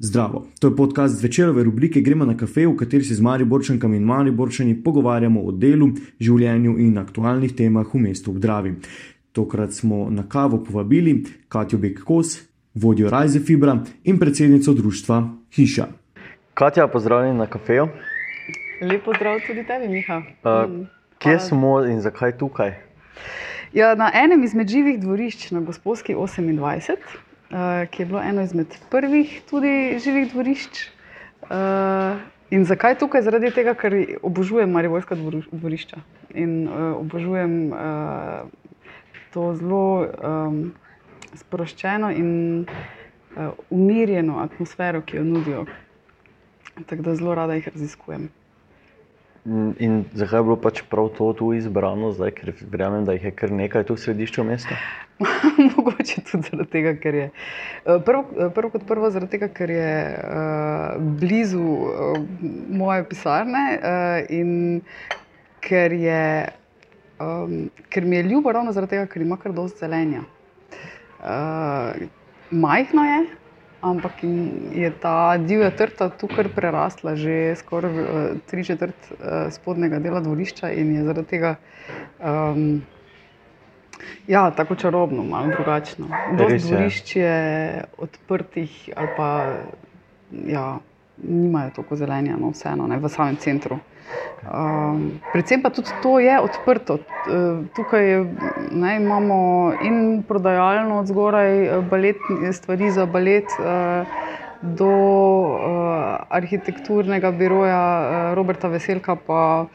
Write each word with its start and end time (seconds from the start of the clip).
Zdravo, 0.00 0.46
to 0.60 0.68
je 0.68 0.76
podcast 0.76 1.22
večerove 1.22 1.64
rubrike 1.64 2.00
Gremo 2.00 2.24
na 2.24 2.36
kafe, 2.36 2.66
v 2.66 2.76
kateri 2.76 3.04
se 3.04 3.14
z 3.14 3.20
Mariborčankami 3.20 3.96
in 3.96 4.04
Mariborčani 4.04 4.82
pogovarjamo 4.84 5.42
o 5.42 5.52
delu, 5.52 5.88
življenju 6.20 6.76
in 6.78 6.98
aktualnih 6.98 7.54
temah 7.58 7.94
v 7.94 8.02
mestu 8.04 8.32
Gdravi. 8.32 8.76
Tokrat 9.32 9.74
smo 9.74 10.06
na 10.10 10.22
kavo 10.28 10.62
povabili 10.64 11.24
Katjo 11.48 11.82
Bek 11.82 12.04
Kos, 12.06 12.38
vodjo 12.74 13.10
Rajze 13.10 13.40
Fibra 13.40 13.74
in 14.04 14.22
predsednico 14.22 14.74
društva 14.74 15.22
Hiša. 15.58 15.88
Katja, 16.54 16.86
pozdravljeni 16.86 17.38
na 17.38 17.46
kafeju. 17.46 17.88
Lepo 18.82 19.18
zdrav 19.18 19.40
tudi 19.46 19.66
tebi, 19.66 19.88
Miha. 19.88 20.22
Uh, 20.46 20.86
kje 21.18 21.40
smo 21.40 21.80
in 21.84 21.98
zakaj 22.00 22.38
tukaj? 22.38 22.76
Ja, 23.74 23.96
na 23.98 24.12
enem 24.14 24.44
izmed 24.46 24.68
živih 24.70 25.00
dvorišč 25.00 25.50
na 25.50 25.60
Gospodski 25.60 26.14
28. 26.14 27.26
Eh, 27.50 27.86
ki 27.90 28.02
je 28.02 28.06
bilo 28.06 28.20
eno 28.20 28.42
izmed 28.42 28.66
prvih 28.90 29.42
tudi 29.50 29.98
živih 30.04 30.32
dvorišč. 30.32 30.88
Uh, 31.48 32.18
in 32.50 32.64
zakaj 32.68 32.98
tukaj? 33.00 33.22
Zaradi 33.24 33.48
tega, 33.54 33.72
ker 33.72 33.94
obožujem 34.22 34.68
Mariborska 34.68 35.16
dvorišča 35.16 35.96
in 36.34 36.66
uh, 36.68 36.98
obožujem 36.98 37.72
to 39.32 39.54
zelo 39.56 39.84
sproščeno 41.40 42.10
in 42.10 42.66
umirjeno 43.70 44.42
atmosfero, 44.44 45.00
ki 45.00 45.16
jo 45.16 45.24
nudijo. 45.24 45.64
Tako 46.86 47.02
da 47.02 47.14
zelo 47.14 47.34
rada 47.34 47.56
jih 47.56 47.68
raziskujem. 47.68 48.28
In 49.46 50.04
zakaj 50.12 50.38
je 50.40 50.44
bilo 50.44 50.56
pač 50.60 50.82
prav 50.90 51.08
to 51.16 51.30
tu 51.32 51.52
izbrano, 51.56 52.10
zdaj, 52.12 52.32
ker 52.36 52.50
verjamem, 52.68 53.04
da 53.06 53.14
jih 53.16 53.28
je 53.28 53.30
kar 53.32 53.52
nekaj 53.54 53.86
tu 53.88 53.94
v 53.94 54.02
središču 54.02 54.44
mesta? 54.44 54.76
Mogoče 55.76 56.24
tudi 56.26 56.50
zaradi 56.50 56.66
tega, 56.72 56.92
ker 57.00 57.14
je. 57.14 57.28
Eh, 57.30 58.00
prvo, 58.04 58.24
eh, 58.34 58.50
prvo 58.54 58.70
kot 58.74 58.84
prvo, 58.88 59.10
zaradi 59.14 59.38
tega, 59.38 59.48
ker 59.54 59.72
je 59.72 59.92
uh, 60.18 60.98
blizu 61.22 61.62
uh, 61.62 62.18
moje 62.82 63.06
pisarne 63.08 63.64
uh, 63.78 64.18
in 64.28 64.52
ker, 65.64 65.94
je, 65.96 66.22
um, 67.22 67.70
ker 67.88 68.04
mi 68.04 68.20
je 68.20 68.28
ljubo 68.28 68.52
ravno 68.52 68.74
zaradi 68.74 68.98
tega, 68.98 69.08
ker 69.10 69.24
ima 69.24 69.38
kar 69.40 69.54
dosti 69.56 69.86
zelenja. 69.86 70.26
Uh, 71.18 72.06
majhno 72.50 73.06
je, 73.06 73.22
ampak 73.80 74.22
je 74.74 74.90
ta 75.00 75.36
divja 75.38 75.70
trta 75.70 76.08
tukaj 76.10 76.50
prerasla 76.54 77.14
že 77.14 77.54
skoraj 77.56 77.92
uh, 77.92 78.08
tri 78.50 78.64
četrt 78.64 78.96
uh, 79.10 79.50
spodnjega 79.54 79.98
dela 79.98 80.20
dvorišča 80.20 80.70
in 80.70 80.94
je 80.96 81.04
zaradi 81.04 81.28
tega. 81.28 81.56
Um, 82.18 82.82
Ja, 84.28 84.50
tako 84.50 84.74
čarobno, 84.74 85.24
malo 85.24 85.48
drugačno. 85.56 86.06
Dvorišč 86.36 87.16
je 87.16 87.84
odprtih, 87.98 88.90
ali 88.96 89.08
pa 89.16 89.56
ja, 90.46 90.78
nimajo 91.22 91.70
toliko 91.76 91.96
zelenja, 91.96 92.36
no, 92.40 92.50
vseeno 92.54 92.86
ne, 92.86 92.98
v 92.98 93.08
samem 93.08 93.36
centru. 93.36 93.78
Um, 94.48 95.18
predvsem 95.32 95.62
pa 95.62 95.70
tudi 95.74 95.92
to 96.02 96.18
je 96.22 96.38
odprto. 96.40 96.98
Tukaj 97.76 98.10
je, 98.10 98.18
ne, 98.70 98.96
imamo 98.96 99.72
in 99.84 100.22
prodajalno 100.28 101.00
od 101.02 101.06
zgoraj, 101.10 101.82
baletne 101.90 102.52
stvari 102.52 102.90
za 102.90 103.06
balet. 103.06 103.56
Uh, 103.58 104.18
Do 104.58 104.90
uh, 104.90 106.26
arhitekturnega 106.34 107.30
biroja 107.30 107.78
uh, 107.78 108.34
Roberta 108.34 108.66
Veselka, 108.66 109.14
pa 109.14 109.66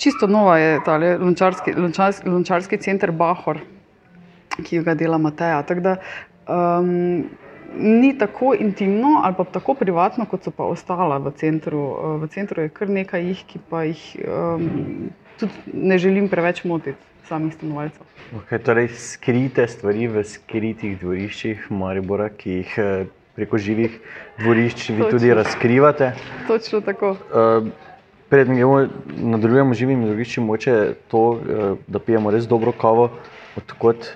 čisto 0.00 0.24
nova 0.26 0.54
je 0.56 0.78
ta 0.84 0.96
lončarski, 0.96 1.74
lončarski, 1.76 2.28
lončarski 2.32 2.78
center 2.80 3.12
Bahor, 3.12 3.60
ki 4.64 4.80
ga 4.86 4.94
dela 4.96 5.18
Mateja. 5.20 5.60
Tak 5.68 5.82
da, 5.84 5.98
um, 6.48 7.28
ni 7.76 8.18
tako 8.18 8.54
intimno 8.54 9.20
ali 9.24 9.34
pa 9.38 9.44
tako 9.44 9.74
privatno, 9.74 10.26
kot 10.26 10.44
so 10.44 10.50
pa 10.50 10.64
ostala 10.64 11.18
v 11.18 11.32
centru. 11.36 11.82
V 12.22 12.28
centru 12.28 12.62
je 12.62 12.68
kar 12.68 12.88
nekaj 12.88 13.26
jih, 13.26 13.44
ki 13.46 13.60
pa 13.70 13.84
jih 13.84 14.02
um, 14.24 15.10
tudi 15.38 15.52
ne 15.72 15.98
želim 15.98 16.28
preveč 16.28 16.64
motiti. 16.64 16.98
Samih 17.30 17.54
stanovalcev. 17.54 18.02
Okay, 18.34 18.58
torej, 18.58 18.88
skrite 18.98 19.62
stvari 19.70 20.08
v 20.10 20.24
skritih 20.26 20.96
dvoriščih 20.98 21.68
Maribora, 21.70 22.26
ki 22.34 22.56
jih 22.56 22.72
eh, 22.82 23.04
preko 23.38 23.58
živih 23.58 24.00
dvorišč 24.40 24.88
vi 24.96 25.06
tudi 25.10 25.30
razkrivate. 25.34 26.10
Točno 26.48 26.80
tako. 26.82 27.14
Uh, 27.30 27.70
Preden 28.30 28.58
nadaljujemo 29.16 29.74
živimi 29.74 30.06
drugiči, 30.06 30.40
moče 30.40 30.94
to, 31.10 31.22
eh, 31.38 31.74
da 31.86 31.98
pijemo 31.98 32.30
res 32.30 32.46
dobro 32.50 32.72
kavo. 32.72 33.10
Odkot? 33.58 34.06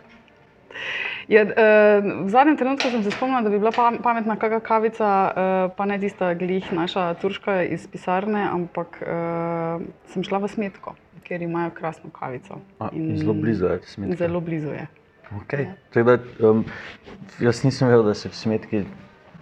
Ja, 1.28 1.42
eh, 1.42 2.02
v 2.24 2.28
zadnjem 2.28 2.56
trenutku 2.56 2.90
sem 2.90 3.04
se 3.04 3.10
spomnila, 3.10 3.42
da 3.42 3.50
bi 3.50 3.58
bila 3.58 3.72
pametna 4.02 4.36
kakšna 4.36 4.60
kavica, 4.60 5.08
eh, 5.08 5.68
pa 5.76 5.86
ne 5.88 5.98
tista 5.98 6.34
glih 6.34 6.72
naša 6.72 7.14
turška 7.14 7.62
iz 7.62 7.86
pisarne, 7.86 8.44
ampak 8.52 9.00
sem 10.12 10.24
šla 10.24 10.38
v 10.44 10.48
smetko, 10.48 10.94
ker 11.24 11.42
imajo 11.42 11.70
krasno 11.70 12.10
kavico. 12.12 12.60
A, 12.80 12.90
zelo 13.16 13.34
blizu 13.34 13.66
je 13.66 13.80
smetka. 13.86 14.16
Zelo 14.16 14.40
blizu 14.40 14.76
je. 14.76 14.86
Okay. 15.40 15.66
Da, 15.94 16.18
um, 16.46 16.64
jaz 17.40 17.64
nisem 17.64 17.88
vedel, 17.88 18.04
da 18.04 18.14
se 18.14 18.28
v 18.28 18.36
smetki 18.36 18.84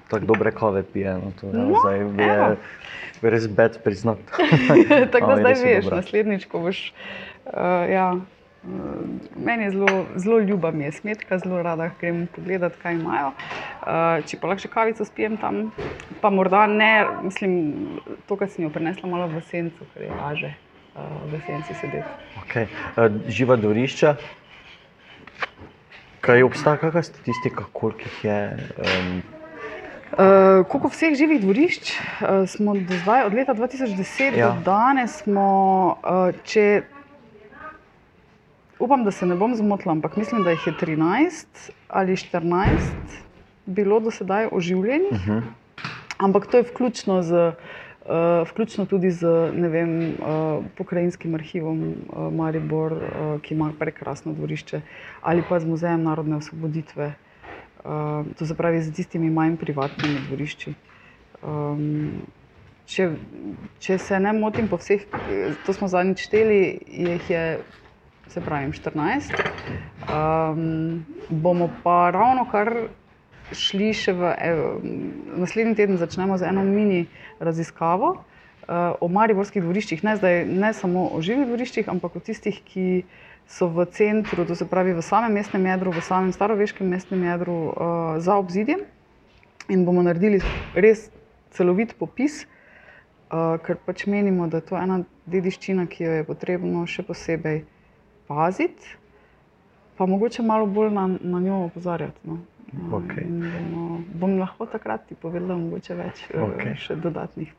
tako 0.09 0.26
dobre 0.26 0.53
kave 0.53 0.82
pije. 0.82 1.15
No, 1.15 1.32
to, 1.41 1.50
no, 1.53 1.81
zdaj, 1.82 1.98
je, 1.98 3.31
res 3.31 3.48
bed 3.48 3.78
priznat. 3.84 4.19
Tako 5.12 5.34
da 5.34 5.37
zdaj 5.41 5.59
veš, 5.65 5.91
naslednjič, 5.91 6.47
ko 6.47 6.62
boš. 6.66 6.92
Uh, 7.47 7.91
ja, 7.91 8.06
uh, 8.15 8.41
meni 9.37 9.65
je 9.65 9.71
zelo, 9.71 10.06
zelo 10.17 10.39
ljuba, 10.39 10.71
mi 10.71 10.84
je 10.84 10.93
smetka, 10.93 11.39
zelo 11.39 11.62
rada 11.62 11.91
grem 12.00 12.27
pogledat, 12.34 12.77
kaj 12.83 12.95
imajo. 12.95 13.33
Uh, 13.83 14.23
če 14.27 14.39
pa 14.39 14.50
lahko 14.50 14.62
še 14.62 14.71
kavico 14.71 15.06
spijem 15.06 15.37
tam, 15.43 15.65
pa 16.23 16.31
morda 16.31 16.67
ne, 16.71 16.93
mislim, 17.25 17.56
to, 18.28 18.39
kar 18.39 18.51
sem 18.53 18.67
jo 18.67 18.71
prinesla 18.71 19.11
malo 19.11 19.27
v 19.33 19.43
sencu, 19.51 19.89
ker 19.95 20.06
je 20.06 20.12
laže 20.15 20.53
uh, 20.53 21.19
v 21.33 21.43
senci 21.49 21.75
sedeti. 21.81 22.06
Okay. 22.45 22.71
Uh, 22.95 23.19
živa 23.27 23.59
dvorišča. 23.59 24.15
Kaj 26.22 26.47
obstaja, 26.47 26.78
kakšna 26.78 27.03
statistika, 27.03 27.67
koliko 27.75 28.06
jih 28.06 28.25
je? 28.31 28.41
Um, 28.78 29.22
Uh, 30.12 30.61
koliko 30.69 30.91
vseh 30.93 31.15
živih 31.17 31.39
dvorišč 31.41 31.95
uh, 31.97 32.43
smo 32.45 32.75
do 32.77 32.97
zdaj, 33.01 33.22
od 33.31 33.33
leta 33.33 33.55
2010 33.56 34.37
ja. 34.37 34.51
do 34.51 34.61
danes, 34.67 35.15
smo, 35.22 35.47
uh, 36.05 36.37
če 36.45 36.83
upam, 38.82 39.04
da 39.04 39.10
se 39.10 39.26
ne 39.26 39.37
bom 39.37 39.54
zmotila, 39.54 39.93
ampak 39.93 40.16
mislim, 40.16 40.43
da 40.43 40.50
jih 40.50 40.66
je 40.66 40.72
13 40.81 41.70
ali 41.88 42.12
14 42.12 42.76
bilo 43.66 44.00
do 44.00 44.10
sedaj 44.10 44.48
oživljenih. 44.53 45.12
Uh 45.12 45.19
mhm. 45.19 45.38
-huh. 45.38 45.43
Ampak 46.19 46.47
to 46.47 46.56
je 46.56 46.62
vključno, 46.62 47.22
z, 47.22 47.32
uh, 47.32 48.48
vključno 48.48 48.87
tudi 48.87 49.10
z 49.10 49.26
vem, 49.50 50.09
uh, 50.09 50.65
pokrajinskim 50.76 51.34
arhivom 51.34 51.82
uh, 51.82 52.32
Maribor, 52.32 52.92
uh, 52.92 53.41
ki 53.41 53.54
ima 53.54 53.72
prekrasno 53.78 54.32
dvorišče, 54.32 54.81
ali 55.22 55.42
pa 55.48 55.60
z 55.60 55.66
muzejem 55.66 56.03
narodne 56.03 56.37
osvoboditve. 56.37 57.15
Uh, 57.84 58.26
to 58.38 58.47
se 58.47 58.54
pravi, 58.54 58.82
z 58.82 58.92
tistimi 58.92 59.31
manj 59.31 59.56
privatnimi 59.56 60.19
dvorišči. 60.28 60.75
Um, 61.42 62.12
če, 62.87 63.10
če 63.78 63.98
se 63.98 64.21
ne 64.21 64.32
motim, 64.32 64.69
po 64.69 64.76
vseh, 64.76 65.03
to 65.66 65.72
smo 65.72 65.88
zadnjič 65.88 66.22
šteli, 66.28 66.78
jih 66.87 67.31
je, 67.31 67.59
se 68.32 68.41
pravi, 68.41 68.72
14. 68.72 69.32
Um, 70.09 71.04
bomo 71.28 71.69
pa 71.84 72.10
ravno 72.10 72.47
kar 72.50 72.72
šli 73.53 73.93
še 73.97 74.15
v 74.16 74.31
ev, 74.41 74.60
naslednji 75.37 75.76
teden, 75.76 75.98
začnemo 76.00 76.38
z 76.41 76.48
eno 76.48 76.65
mini 76.65 77.04
raziskavo 77.41 78.15
uh, 78.16 78.97
o 79.00 79.09
mariborskih 79.12 79.62
dvoriščih, 79.65 80.04
ne, 80.06 80.16
zdaj, 80.16 80.44
ne 80.48 80.72
samo 80.76 81.10
o 81.12 81.21
živih 81.25 81.50
dvoriščih, 81.50 81.91
ampak 81.92 82.16
o 82.16 82.25
tistih, 82.25 82.62
ki 82.65 83.04
so 83.48 83.69
v 83.69 83.84
centru, 83.92 84.47
to 84.48 84.56
se 84.56 84.65
pravi 84.69 84.94
v 84.97 85.04
samem 85.04 85.37
mestnem 85.37 85.66
jedru, 85.69 85.92
v 85.92 86.04
samem 86.06 86.32
staroveškem 86.32 86.88
mestnem 86.88 87.26
jedru, 87.28 87.59
uh, 87.69 88.16
za 88.22 88.38
obzidjem. 88.41 88.87
In 89.71 89.84
bomo 89.87 90.03
naredili 90.03 90.41
res 90.75 91.10
celovit 91.53 91.92
popis, 92.01 92.42
uh, 93.28 93.60
ker 93.60 93.77
pač 93.77 94.07
menimo, 94.09 94.48
da 94.48 94.62
je 94.62 94.71
to 94.72 94.80
ena 94.80 95.03
dediščina, 95.28 95.86
ki 95.86 96.09
jo 96.09 96.16
je 96.21 96.27
potrebno 96.27 96.86
še 96.89 97.04
posebej 97.07 97.62
paziti, 98.27 98.97
pa 99.97 100.07
mogoče 100.07 100.42
malo 100.42 100.66
bolj 100.66 100.91
na, 100.91 101.09
na 101.21 101.41
njo 101.41 101.65
opozarjati. 101.65 102.21
No. 102.24 102.39
Okay. 102.72 103.24
Bomo, 103.28 104.01
bom 104.15 104.39
lahko 104.39 104.66
takrat 104.66 105.04
ti 105.09 105.15
povedal, 105.15 105.59
mogoče 105.60 105.95
več 105.95 106.22
okay. 106.33 106.72
še 106.80 106.97
dodatnih 106.97 107.53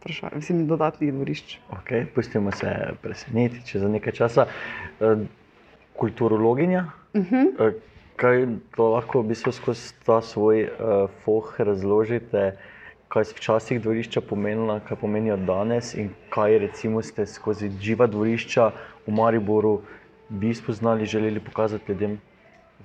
vprašanj, 0.00 0.64
dodatnih 0.66 1.12
dvorišč. 1.14 1.58
Okay, 1.78 2.06
pustimo 2.14 2.50
se 2.50 2.72
presenetiti, 3.02 3.66
če 3.66 3.84
za 3.84 3.90
nekaj 3.90 4.12
časa. 4.12 4.46
Eh, 5.00 5.26
kulturologinja, 5.96 6.86
uh 7.14 7.20
mhm. 7.20 7.36
-huh. 7.36 7.68
Eh, 7.68 7.74
kaj 8.16 8.46
lahko 8.78 9.20
v 9.20 9.28
bistvu 9.28 9.52
skozi 9.52 9.92
ta 10.06 10.22
svoj 10.22 10.62
uh, 10.64 11.10
foh 11.24 11.60
razložite, 11.60 12.56
kaj 13.08 13.24
so 13.24 13.34
včasih 13.36 13.80
dvorišča 13.82 14.20
pomenila, 14.20 14.80
kaj 14.80 14.96
pomenijo 14.96 15.36
danes 15.36 15.94
in 15.94 16.08
kaj 16.30 16.58
recimo 16.58 17.02
ste 17.02 17.26
skozi 17.26 17.70
živa 17.80 18.06
dvorišča 18.06 18.70
v 19.06 19.12
Mariboru 19.12 19.82
vi 20.28 20.54
spoznali, 20.54 21.06
želeli 21.06 21.40
pokazati 21.40 21.92
ljudem, 21.92 22.20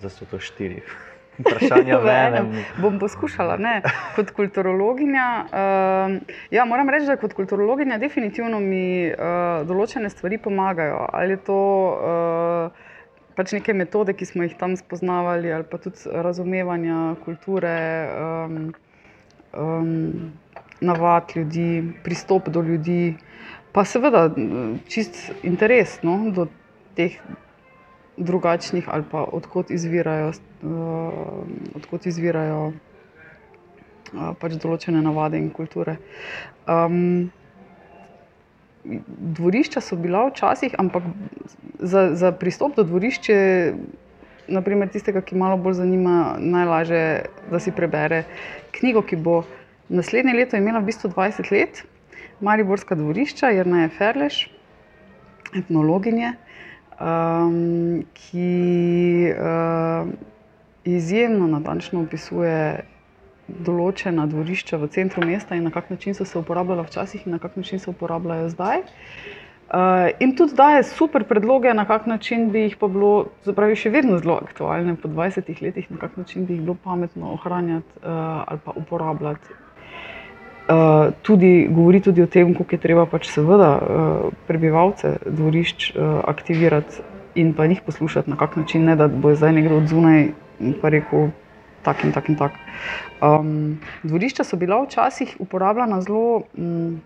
da 0.02 0.10
so 0.10 0.26
to 0.26 0.40
štiri. 0.40 0.82
vprašanja 1.40 1.98
v 1.98 2.08
enem. 2.12 2.48
Bom 2.82 3.00
poskušala, 3.00 3.58
ne, 3.58 3.82
kot 4.16 4.32
kulturologinja. 4.36 5.28
Uh, 5.48 6.38
ja, 6.52 6.66
moram 6.66 6.90
reči, 6.90 7.08
da 7.10 7.18
kot 7.22 7.34
kulturologinja 7.38 8.00
definitivno 8.02 8.60
mi 8.60 9.10
uh, 9.10 9.62
določene 9.68 10.12
stvari 10.12 10.42
pomagajo. 10.42 11.06
Ali 11.14 11.38
je 11.38 11.42
to 11.48 11.62
uh, 11.96 12.88
pač 13.38 13.56
neke 13.58 13.76
metode, 13.78 14.16
ki 14.18 14.28
smo 14.28 14.46
jih 14.48 14.56
tam 14.60 14.76
spoznavali, 14.80 15.52
ali 15.54 15.68
pa 15.68 15.80
tudi 15.82 16.04
razumevanja 16.12 17.16
kulture, 17.26 17.76
um, 18.12 18.72
um, 19.56 20.32
navad 20.82 21.32
ljudi, 21.36 21.84
pristop 22.04 22.50
do 22.52 22.64
ljudi, 22.66 23.16
pa 23.72 23.86
seveda 23.88 24.26
čist 24.92 25.30
interes 25.48 26.02
no, 26.04 26.18
do 26.36 26.50
teh 26.96 27.18
drugačnih 28.18 28.86
ali 28.88 29.04
pa 29.12 29.24
odkot 29.24 29.72
izvirajo, 29.72 30.32
uh, 30.64 31.44
odkot 31.76 32.06
izvirajo 32.06 32.72
uh, 32.72 34.34
pač 34.40 34.58
določene 34.62 35.02
navade 35.02 35.40
in 35.40 35.50
kulture. 35.54 35.98
Um, 36.70 37.32
dvorišča 38.84 39.82
so 39.82 39.96
bila 39.96 40.26
včasih, 40.30 40.76
ampak 40.82 41.06
za, 41.80 42.12
za 42.18 42.32
pristop 42.34 42.76
do 42.76 42.84
dvorišča, 42.84 43.36
naprimer 44.52 44.90
tistega, 44.90 45.22
ki 45.22 45.38
malo 45.38 45.58
bolj 45.62 45.80
zanima, 45.82 46.36
najlažje, 46.40 47.04
da 47.52 47.62
si 47.62 47.74
prebere 47.74 48.24
knjigo, 48.76 49.06
ki 49.06 49.22
bo 49.22 49.42
naslednje 49.90 50.34
leto 50.34 50.58
imela 50.58 50.82
v 50.82 50.90
bistvu 50.90 51.14
20 51.14 51.52
let, 51.54 51.84
Mariborska 52.42 52.98
dvorišča, 52.98 53.52
Jrna 53.54 53.84
je 53.84 53.92
Ferleš, 54.00 54.38
etnologinje 55.54 56.32
um, 56.34 56.51
ki 58.14 59.34
uh, 59.34 60.08
izjemno 60.84 61.48
natančno 61.48 62.02
opisuje 62.02 62.86
določena 63.52 64.26
dvorišča 64.32 64.80
v 64.80 64.88
centru 64.94 65.26
mesta 65.26 65.58
in 65.58 65.66
na 65.68 65.72
kak 65.72 65.90
način 65.92 66.16
so 66.16 66.26
se 66.26 66.38
uporabljala 66.40 66.86
včasih 66.88 67.26
in 67.26 67.36
na 67.36 67.40
kak 67.40 67.58
način 67.60 67.80
se 67.80 67.90
uporabljajo 67.90 68.50
zdaj. 68.54 68.84
Uh, 69.72 70.12
in 70.20 70.36
tudi 70.36 70.56
daje 70.56 70.84
super 70.84 71.24
predloge, 71.24 71.74
na 71.74 71.86
kak 71.88 72.08
način 72.08 72.50
bi 72.52 72.66
jih 72.66 72.76
pa 72.78 72.88
bilo, 72.92 73.32
zapravi, 73.48 73.76
še 73.80 73.90
vedno 73.90 74.18
zelo 74.20 74.36
aktualne 74.44 74.98
po 75.00 75.08
20 75.08 75.62
letih, 75.64 75.88
na 75.92 75.98
kak 75.98 76.18
način 76.20 76.46
bi 76.46 76.58
jih 76.58 76.66
bilo 76.66 76.76
pametno 76.84 77.32
ohranjati 77.38 78.02
uh, 78.04 78.44
ali 78.48 78.60
pa 78.66 78.76
uporabljati 78.76 79.60
uh, 80.72 81.14
tudi, 81.22 81.68
govori 81.72 82.02
tudi 82.02 82.24
o 82.24 82.28
tem, 82.28 82.54
kako 82.56 82.76
je 82.76 82.80
treba 82.80 83.06
pač 83.06 83.30
seveda 83.32 83.72
uh, 83.76 84.32
prebivalce 84.48 85.18
dvorišč 85.26 85.92
uh, 85.92 86.22
aktivirati 86.28 87.04
in 87.36 87.54
pa 87.54 87.68
njih 87.68 87.82
poslušati 87.86 88.30
na 88.30 88.38
kak 88.38 88.56
način, 88.56 88.86
ne 88.86 88.96
da 88.96 89.08
bo 89.08 89.36
zdaj 89.36 89.54
nekdo 89.54 89.78
od 89.78 89.88
zunaj 89.88 90.32
pa 90.82 90.90
rekel 90.90 91.30
tak 91.84 92.04
in 92.04 92.12
tak 92.12 92.30
in 92.30 92.36
tak. 92.36 92.58
Um, 93.22 93.80
dvorišča 94.04 94.44
so 94.44 94.58
bila 94.58 94.84
včasih 94.84 95.38
uporabljena 95.40 96.02
zelo. 96.02 96.44
Um, 96.58 97.02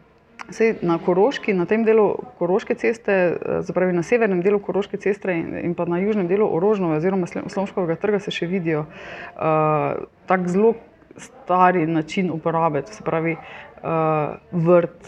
Sej 0.50 0.76
na 0.86 1.00
Koroški, 1.02 1.56
na 1.58 1.66
tem 1.66 1.82
delu 1.88 2.20
Koroške 2.38 2.76
ceste, 2.78 3.38
zapravi 3.66 3.96
na 3.96 4.04
severnem 4.06 4.44
delu 4.46 4.60
Koroške 4.62 5.00
ceste 5.02 5.34
in, 5.34 5.56
in 5.58 5.74
pa 5.74 5.88
na 5.90 5.98
južnem 5.98 6.28
delu 6.30 6.46
Orožnove 6.46 7.00
oziroma 7.00 7.26
Slomškovega 7.26 7.96
trga 7.98 8.20
se 8.22 8.34
še 8.36 8.46
vidijo 8.46 8.84
uh, 8.86 10.06
tako 10.30 10.52
zelo 10.54 10.74
stari 11.18 11.88
način 11.88 12.32
uporabe. 12.32 12.84
Se 12.92 13.04
pravi, 13.04 13.36
uh, 13.36 14.36
vrt 14.52 15.08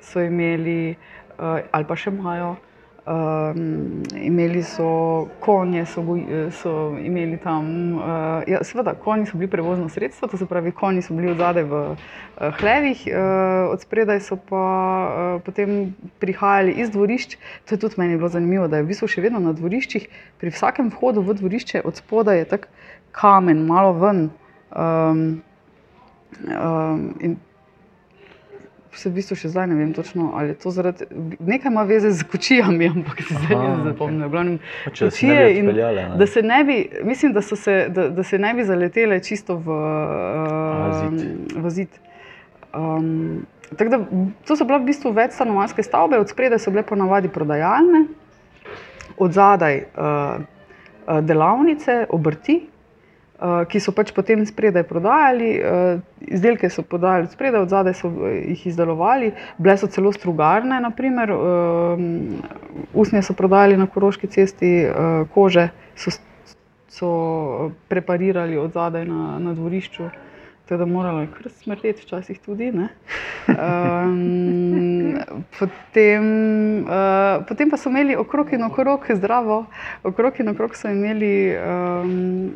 so 0.00 0.20
imeli, 0.20 0.94
uh, 1.38 1.60
ali 1.72 1.84
pa 1.86 1.96
še 1.96 2.10
imajo. 2.10 2.56
Um, 3.10 4.02
imeli 4.14 4.60
so 4.62 5.26
konje, 5.40 5.86
so, 5.88 6.02
so 6.52 6.72
imeli 7.00 7.38
tam, 7.42 7.64
uh, 7.96 8.42
ja, 8.46 8.60
seveda, 8.62 8.92
konji 8.94 9.24
so 9.26 9.38
bili 9.40 9.48
prevozno 9.50 9.88
sredstvo, 9.88 10.28
to 10.28 10.36
se 10.36 10.46
pravi, 10.46 10.70
konji 10.76 11.02
so 11.02 11.16
bili 11.16 11.32
odzadaj 11.32 11.64
v 11.64 11.80
uh, 11.80 11.96
hlevih, 12.60 13.06
uh, 13.08 13.72
od 13.72 13.82
spredaj 13.82 14.20
so 14.20 14.36
pa 14.36 14.60
uh, 14.60 15.42
potem 15.42 15.94
prihajali 16.20 16.76
iz 16.84 16.92
dvorišč. 16.92 17.38
To 17.66 17.74
je 17.74 17.80
tudi 17.80 17.98
meni 17.98 18.20
bilo 18.20 18.28
zanimivo, 18.28 18.68
da 18.68 18.78
je 18.78 18.86
v 18.86 18.92
bistvu 18.92 19.08
še 19.08 19.24
vedno 19.24 19.40
na 19.42 19.56
dvoriščih, 19.56 20.06
pri 20.38 20.52
vsakem 20.54 20.92
vhodu 20.92 21.24
v 21.24 21.40
dvorišče 21.40 21.82
od 21.88 22.04
spodaj 22.04 22.44
je 22.44 22.50
tak 22.52 22.68
kamen, 23.16 23.64
malo 23.66 23.96
ven. 23.96 24.28
Um, 24.76 25.42
um, 26.46 27.14
in 27.20 27.36
se 28.92 29.10
v 29.10 29.16
bistvu 29.20 29.36
še 29.38 29.50
zdaj 29.52 29.68
ne 29.70 29.76
vem 29.78 29.92
točno, 29.94 30.32
ali 30.36 30.52
je 30.52 30.56
to 30.62 30.72
zaradi 30.74 31.06
nekaj 31.38 31.70
ima 31.70 31.84
veze 31.88 32.10
z 32.14 32.26
kočijami, 32.26 32.88
ampak 32.90 33.22
se 33.22 33.34
zdaj 33.34 33.56
ne 33.56 33.84
zapomnim. 33.84 34.30
Glavnem, 34.30 34.58
kočije 34.84 35.46
in 35.58 35.70
speljale, 35.70 36.06
da 36.18 36.26
se 36.26 36.42
ne 36.42 36.60
bi, 36.64 36.76
mislim, 37.06 37.32
da, 37.32 37.42
se, 37.42 37.76
da, 37.88 38.08
da 38.10 38.22
se 38.26 38.38
ne 38.38 38.52
bi 38.54 38.66
zaletele 38.66 39.20
čisto 39.24 39.56
v, 39.56 39.78
uh, 39.78 41.62
v 41.64 41.70
zid. 41.70 42.00
Um, 42.74 43.46
da, 43.70 44.02
to 44.46 44.56
so 44.58 44.66
bile 44.66 44.80
v 44.82 44.90
bistvu 44.90 45.14
več 45.14 45.38
stanovanske 45.38 45.82
stavbe, 45.86 46.18
od 46.18 46.30
spredaj 46.30 46.62
so 46.62 46.74
bile 46.74 46.82
ponavadi 46.86 47.30
prodajalne, 47.32 48.04
od 49.18 49.34
zadaj 49.34 49.84
uh, 49.94 50.42
delavnice, 51.26 52.04
obrti, 52.10 52.60
ki 53.40 53.80
so 53.80 53.92
pač 53.96 54.12
potem 54.12 54.42
spredaj 54.44 54.84
prodajali, 54.88 55.50
uh, 55.58 56.00
izdelke 56.20 56.68
so 56.70 56.82
podajali 56.84 57.30
spredaj, 57.32 57.62
od 57.64 57.72
zadaj 57.72 57.94
so 57.96 58.10
eh, 58.28 58.40
jih 58.52 58.66
izdelovali, 58.72 59.32
bile 59.58 59.76
so 59.80 59.88
celo 59.88 60.12
strugarne, 60.12 60.80
naprimer, 60.80 61.32
usnje 62.94 63.22
so 63.22 63.34
prodajali 63.34 63.78
na 63.80 63.86
Koroški 63.86 64.28
cesti, 64.28 64.72
kože 65.34 65.68
so, 65.96 66.12
so 66.88 67.10
preparirali 67.88 68.58
od 68.58 68.76
zadaj 68.76 69.06
na, 69.08 69.38
na 69.38 69.54
dvorišču. 69.54 70.10
Tako 70.70 70.78
da 70.78 70.86
moralo 70.86 71.20
je 71.20 71.26
kar 71.26 71.50
smrteti, 71.50 72.02
včasih 72.02 72.38
tudi. 72.38 72.70
Um, 72.70 72.86
potem, 75.58 76.24
uh, 76.82 77.46
potem 77.48 77.70
pa 77.70 77.76
so 77.76 77.90
imeli 77.90 78.14
okrog 78.16 78.52
in 78.52 78.62
okrog 78.62 79.00
zdravo, 79.10 79.64
okrog 80.02 80.38
in 80.38 80.48
okrog 80.48 80.76
so 80.76 80.88
imeli, 80.88 81.56
um, 81.58 82.52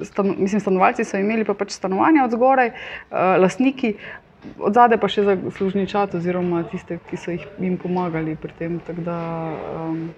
stan, 0.00 0.34
mislim, 0.38 0.60
stanovalci 0.60 1.04
so 1.04 1.20
imeli 1.20 1.44
pa 1.44 1.52
pač 1.54 1.76
stanovanja 1.76 2.24
od 2.24 2.30
zgoraj, 2.30 2.72
uh, 2.72 3.18
lastniki. 3.44 3.94
Od 4.56 4.72
zadaj 4.72 4.96
pa 4.96 5.12
še 5.12 5.28
za 5.28 5.36
služničat, 5.52 6.14
oziroma 6.14 6.64
tiste, 6.72 7.02
ki 7.10 7.20
so 7.20 7.36
jim 7.36 7.76
pomagali 7.76 8.32
pri 8.32 8.52
tem. 8.58 8.80
Da, 9.04 9.20
um, 9.76 10.08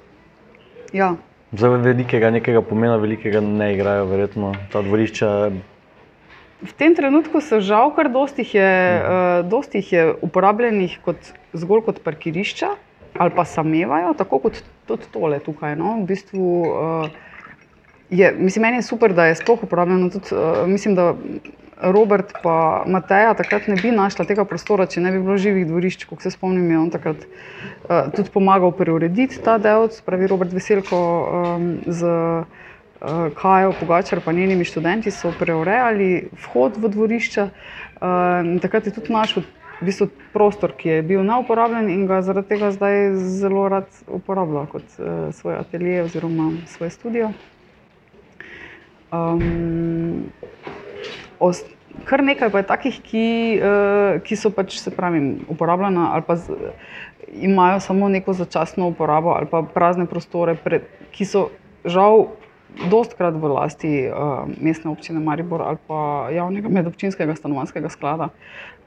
ja. 0.95 1.17
Za 1.51 1.75
velikega, 1.75 2.31
nekega 2.31 2.63
pomena, 2.63 2.95
velikega 2.97 3.43
ne 3.43 3.75
igrajo, 3.75 4.07
verjetno 4.07 4.55
ta 4.71 4.87
dvorišča. 4.87 5.74
V 6.65 6.73
tem 6.73 6.97
trenutku 6.97 7.45
so 7.45 7.61
žal 7.61 7.93
kar 7.93 8.09
dosti 8.09 8.41
je, 8.41 8.73
uh, 8.97 9.45
dosti 9.45 9.85
je 9.85 10.15
uporabljenih 10.25 10.97
kot, 11.05 11.21
zgolj 11.53 11.85
kot 11.91 12.01
parkirišča 12.05 12.73
ali 13.15 13.31
pa 13.31 13.45
samevajo, 13.47 14.15
tako 14.19 14.41
kot 14.43 14.57
tudi 14.89 15.07
tole 15.13 15.39
tukaj. 15.39 15.77
No? 15.79 16.01
V 16.03 16.09
bistvu, 16.09 16.47
uh, 16.67 17.07
je, 18.11 18.33
mislim, 18.35 18.65
meni 18.67 18.81
je 18.81 18.89
super, 18.89 19.15
da 19.15 19.29
je 19.29 19.37
sploh 19.39 19.63
uporabljeno. 19.63 20.11
Tudi, 20.11 20.35
uh, 20.35 20.65
mislim, 20.67 20.97
da 20.99 21.13
Robert 21.83 22.33
in 22.45 22.93
Mateja 22.93 23.35
takrat 23.35 23.69
ne 23.69 23.77
bi 23.77 23.91
našla 23.91 24.25
tega 24.25 24.45
prostora, 24.45 24.87
če 24.87 25.01
ne 25.05 25.13
bi 25.13 25.23
bilo 25.23 25.37
živih 25.39 25.67
dvorišč. 25.69 26.09
Ko 26.11 26.19
se 26.19 26.31
spomnim, 26.31 26.71
je 26.71 26.79
on 26.79 26.91
takrat 26.91 27.23
uh, 27.23 28.11
tudi 28.15 28.31
pomagal 28.35 28.73
preurediti 28.75 29.39
ta 29.45 29.59
del, 29.59 29.89
pravi 30.07 30.27
Robert 30.31 30.53
Veselko 30.55 31.01
um, 31.31 31.73
z. 31.87 32.19
Eh, 33.05 33.31
Kajo 33.37 33.73
Pogačar 33.81 34.21
in 34.27 34.37
njenimi 34.37 34.65
študenti 34.65 35.11
so 35.11 35.33
preurejali 35.39 36.29
vhod 36.33 36.77
v 36.77 36.89
dvorišča. 36.89 37.43
Eh, 37.45 38.61
takrat 38.63 38.87
je 38.87 38.93
tudi 38.93 39.13
našel 39.13 39.43
v 39.81 39.85
bistvu 39.85 40.09
prostor, 40.33 40.73
ki 40.73 40.89
je 40.89 41.03
bil 41.03 41.25
neuporabljen 41.25 41.91
in 41.91 42.07
ga 42.07 42.23
zaradi 42.23 42.49
tega 42.49 42.71
zdaj 42.73 43.13
zelo 43.15 43.69
rad 43.69 43.91
uporablja 44.09 44.67
kot 44.71 44.87
uh, 44.99 45.35
svoj 45.35 45.59
atelje 45.59 46.03
oziroma 46.03 46.53
svoj 46.71 46.91
studio. 46.91 47.33
Um, 49.13 50.31
kar 52.05 52.23
nekaj 52.23 52.51
pa 52.55 52.63
je 52.63 52.69
takih, 52.71 53.01
ki, 53.03 53.27
uh, 53.59 54.23
ki 54.23 54.39
so 54.39 54.55
pač 54.55 54.79
se 54.79 54.95
pravi 54.95 55.21
uporabljena 55.51 56.13
ali 56.15 56.23
pa 56.23 56.37
z, 56.37 56.55
imajo 57.35 57.81
samo 57.81 58.09
neko 58.09 58.33
začasno 58.33 58.89
uporabo 58.95 59.35
ali 59.35 59.51
pa 59.51 59.63
prazne 59.63 60.07
prostore, 60.07 60.55
pred, 60.55 60.87
ki 61.11 61.27
so 61.27 61.49
žal 61.85 62.31
dostkrat 62.91 63.35
v 63.35 63.45
lasti 63.49 63.93
uh, 64.09 64.45
mestne 64.61 64.91
občine 64.91 65.21
Maribor 65.21 65.63
ali 65.63 65.79
pa 65.87 66.29
javnega 66.35 66.69
medobčinskega 66.69 67.37
stanovanskega 67.37 67.89
sklada. 67.89 68.29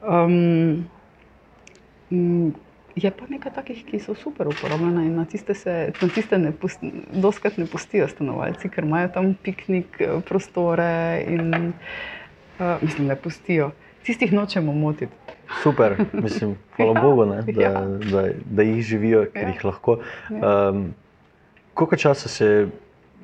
Um, 0.04 0.84
je 2.96 3.10
pa 3.10 3.26
nekaj 3.28 3.52
takih, 3.54 3.84
ki 3.86 4.00
so 4.02 4.14
super 4.18 4.48
uporabljene 4.48 5.06
in 5.06 5.16
na 5.16 5.24
tiste 5.24 5.54
se 5.54 5.92
na 6.02 6.08
tiste 6.08 6.38
ne, 6.38 6.52
pusti, 6.52 6.92
ne 7.56 7.66
pustijo 7.66 8.08
stanovalci, 8.08 8.68
ker 8.68 8.84
imajo 8.84 9.08
tam 9.14 9.34
piknik 9.42 10.00
eh, 10.00 10.20
prostore 10.28 11.24
in 11.28 11.54
uh, 11.54 12.82
mislim, 12.82 13.06
ne 13.06 13.16
pustijo. 13.16 13.70
Tistih 14.02 14.32
nočemo 14.32 14.72
motiti. 14.72 15.12
Super, 15.62 15.96
mislim, 16.12 16.56
hvala 16.76 16.92
ja, 16.94 17.02
Bogu, 17.02 17.26
ne, 17.26 17.42
da, 17.42 17.62
ja. 17.62 17.72
da, 18.12 18.28
da 18.44 18.62
jih 18.62 18.82
živijo, 18.82 19.26
ker 19.32 19.42
ja. 19.42 19.48
jih 19.48 19.64
lahko. 19.64 19.98
Um, 20.30 20.94
koliko 21.74 21.96
časa 21.96 22.28
se 22.28 22.68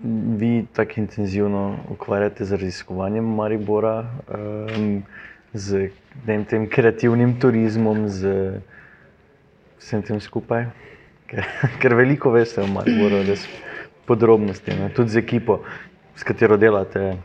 vi 0.02 0.66
tako 0.72 1.00
intenzivno 1.00 1.76
ukvarjate 1.90 2.44
z 2.44 2.52
raziskovanjem 2.52 3.24
Maribora, 3.24 4.10
um, 4.76 5.02
z 5.52 5.90
tem, 6.26 6.44
tem 6.44 6.66
kreativnim 6.68 7.38
turizmom, 7.40 8.08
z 8.08 8.60
vsem 9.78 10.02
tem 10.02 10.20
skupaj. 10.20 10.66
Ker, 11.26 11.44
ker 11.80 11.94
veliko 11.94 12.30
veste 12.34 12.62
o 12.62 12.66
Mariboru, 12.66 13.22
res 13.28 13.46
podrobnosti, 14.06 14.74
ne? 14.76 14.90
tudi 14.94 15.14
z 15.16 15.22
ekipo, 15.22 15.62
s 16.16 16.24
katero 16.24 16.56
delate. 16.56 17.16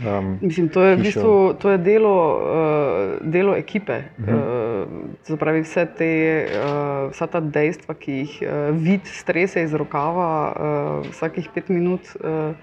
Um, 0.00 0.38
Mislim, 0.40 0.68
to 0.68 0.82
je, 0.82 0.96
v 0.96 1.02
bistvu, 1.04 1.54
to 1.60 1.70
je 1.70 1.78
delo, 1.78 2.16
uh, 2.40 3.20
delo 3.20 3.54
ekipe. 3.54 4.02
Uh 4.18 4.24
-huh. 4.24 5.32
uh, 5.32 5.38
pravi, 5.38 5.60
vse 5.60 5.86
te, 5.86 6.46
uh, 6.48 7.10
vsa 7.10 7.26
ta 7.26 7.40
dejstva, 7.40 7.94
ki 7.94 8.12
jih 8.12 8.42
uh, 8.42 8.76
vid 8.76 9.04
strese 9.04 9.62
iz 9.62 9.74
rokava 9.74 10.52
uh, 10.52 11.10
vsakih 11.10 11.48
pet 11.54 11.68
minut. 11.68 12.00
Uh, 12.24 12.54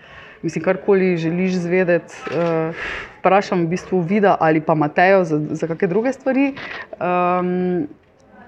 Mislim, 0.41 0.63
karkoli 0.63 1.17
želiš 1.17 1.51
zvedeti, 1.53 2.13
uh, 2.31 2.75
vprašam 3.19 3.65
v 3.65 3.67
bistvu 3.67 4.01
vida 4.01 4.37
ali 4.39 4.61
pa 4.61 4.75
Matejo 4.75 5.23
za, 5.23 5.39
za 5.51 5.67
kakšne 5.67 5.87
druge 5.87 6.13
stvari. 6.13 6.53
Um, 6.99 7.87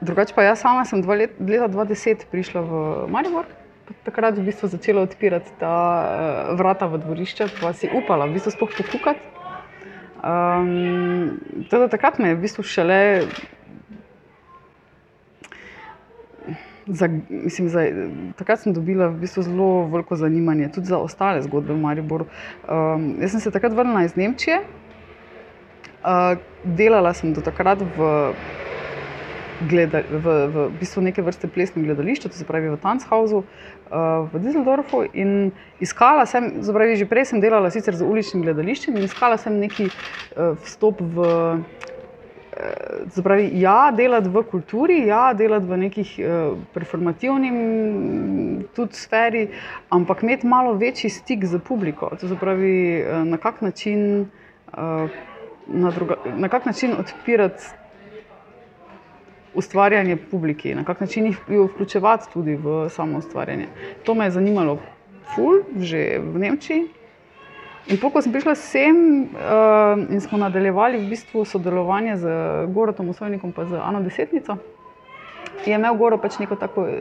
drugače 0.01 0.33
pa 0.35 0.43
jaz 0.43 0.59
sama 0.59 0.85
sem 0.85 1.01
dva 1.01 1.15
let, 1.15 1.31
leta 1.39 1.67
2010 1.67 2.15
prišla 2.31 2.61
v 2.61 2.71
Maribor 3.07 3.45
takrat 4.03 4.37
v 4.37 4.45
bistvu 4.47 4.67
začela 4.67 5.01
odpirati 5.05 5.51
ta 5.59 5.75
uh, 5.75 6.57
vrata 6.57 6.87
v 6.87 7.01
dvorišče, 7.01 7.47
pa 7.61 7.73
si 7.73 7.89
upala 7.91 8.25
v 8.25 8.37
bistvu 8.37 8.51
sploh 8.55 8.71
pokukati. 8.77 9.23
Um, 10.21 11.41
teda, 11.69 11.87
takrat 11.89 12.19
me 12.19 12.33
je 12.33 12.37
v 12.37 12.41
bistvu 12.45 12.63
šele. 12.63 13.25
Za, 16.87 17.07
mislim, 17.29 17.69
za, 17.69 17.85
takrat 18.37 18.61
sem 18.61 18.73
dobila 18.73 19.09
v 19.09 19.21
bistvu 19.21 19.45
zelo 19.45 19.69
veliko 19.89 20.17
zanimanje 20.17 20.69
tudi 20.73 20.89
za 20.89 20.97
ostale 20.97 21.41
zgodbe 21.41 21.73
v 21.73 21.81
Mariboru. 21.81 22.25
Um, 22.65 23.21
jaz 23.21 23.33
sem 23.33 23.41
se 23.41 23.53
takrat 23.53 23.73
vrnila 23.73 24.03
iz 24.05 24.17
Nemčije, 24.17 24.61
uh, 26.05 26.37
delala 26.63 27.13
sem 27.13 27.33
do 27.33 27.41
takrat 27.41 27.81
v 27.81 28.33
gleda, 29.69 30.01
v, 30.09 30.25
v 30.47 30.69
bistvu 30.79 31.01
neke 31.05 31.21
vrste 31.25 31.47
plesne 31.51 31.83
gledališče, 31.83 32.29
to 32.29 32.37
se 32.37 32.45
pravi 32.47 32.69
v 32.71 32.79
Tanzhausu, 32.81 33.43
uh, 33.43 33.45
v 34.31 34.41
Düsseldorfu. 34.41 35.03
In 35.13 35.51
iskala 35.83 36.25
sem, 36.25 36.63
zapravi, 36.65 36.97
že 37.01 37.09
prej 37.09 37.25
sem 37.31 37.41
delala 37.43 37.69
sicer 37.73 37.95
z 37.97 38.05
uličnim 38.05 38.43
gledališčem 38.45 38.97
in 38.97 39.05
iskala 39.05 39.37
sem 39.41 39.59
neki 39.61 39.89
uh, 39.91 40.57
vstop 40.65 41.01
v. 41.01 41.17
Zapravi, 43.15 43.47
ja, 43.57 43.89
delati 43.95 44.29
v 44.29 44.43
kulturi, 44.45 45.07
ja, 45.07 45.31
delati 45.33 45.65
v 45.65 45.77
nekih 45.87 46.09
uh, 46.19 46.27
performativnih 46.75 47.53
sferi, 48.91 49.47
ampak 49.89 50.21
imeti 50.21 50.45
malo 50.51 50.75
večji 50.77 51.09
stik 51.09 51.47
z 51.47 51.57
publiko. 51.63 52.11
To 52.19 52.27
se 52.27 52.35
pravi, 52.37 53.01
na 53.25 53.39
kak 53.41 53.63
način, 53.65 54.27
uh, 54.77 55.09
na, 55.67 55.89
druga, 55.95 56.19
na 56.37 56.51
kak 56.51 56.67
način 56.67 56.93
odpirati 56.99 57.80
ustvarjanje 59.53 60.17
publiki, 60.31 60.75
na 60.75 60.83
kak 60.83 61.01
način 61.01 61.25
jih 61.25 61.37
vključevati 61.47 62.33
tudi 62.33 62.55
v 62.55 62.89
samo 62.89 63.17
ustvarjanje. 63.17 63.67
To 64.03 64.13
me 64.13 64.25
je 64.25 64.31
zanimalo, 64.31 64.77
ful, 65.35 65.63
že 65.79 66.19
v 66.19 66.39
Nemčiji. 66.39 66.87
In 67.89 67.97
ko 67.97 68.21
sem 68.21 68.31
prišla 68.31 68.55
sem 68.55 68.95
uh, 69.33 69.97
in 70.13 70.21
smo 70.21 70.37
nadaljevali 70.37 71.01
v 71.01 71.09
bistvu 71.09 71.45
sodelovanje 71.45 72.17
z 72.17 72.25
Gorotom 72.69 73.09
Osovnikom 73.09 73.53
in 73.57 73.67
z 73.67 73.79
Ano 73.81 74.01
Desetnico, 74.01 74.57
je 75.65 75.73
imel 75.75 75.97
Goro 75.97 76.17
pač 76.17 76.37
neko 76.39 76.55
tako 76.55 76.85
uh, 76.85 76.91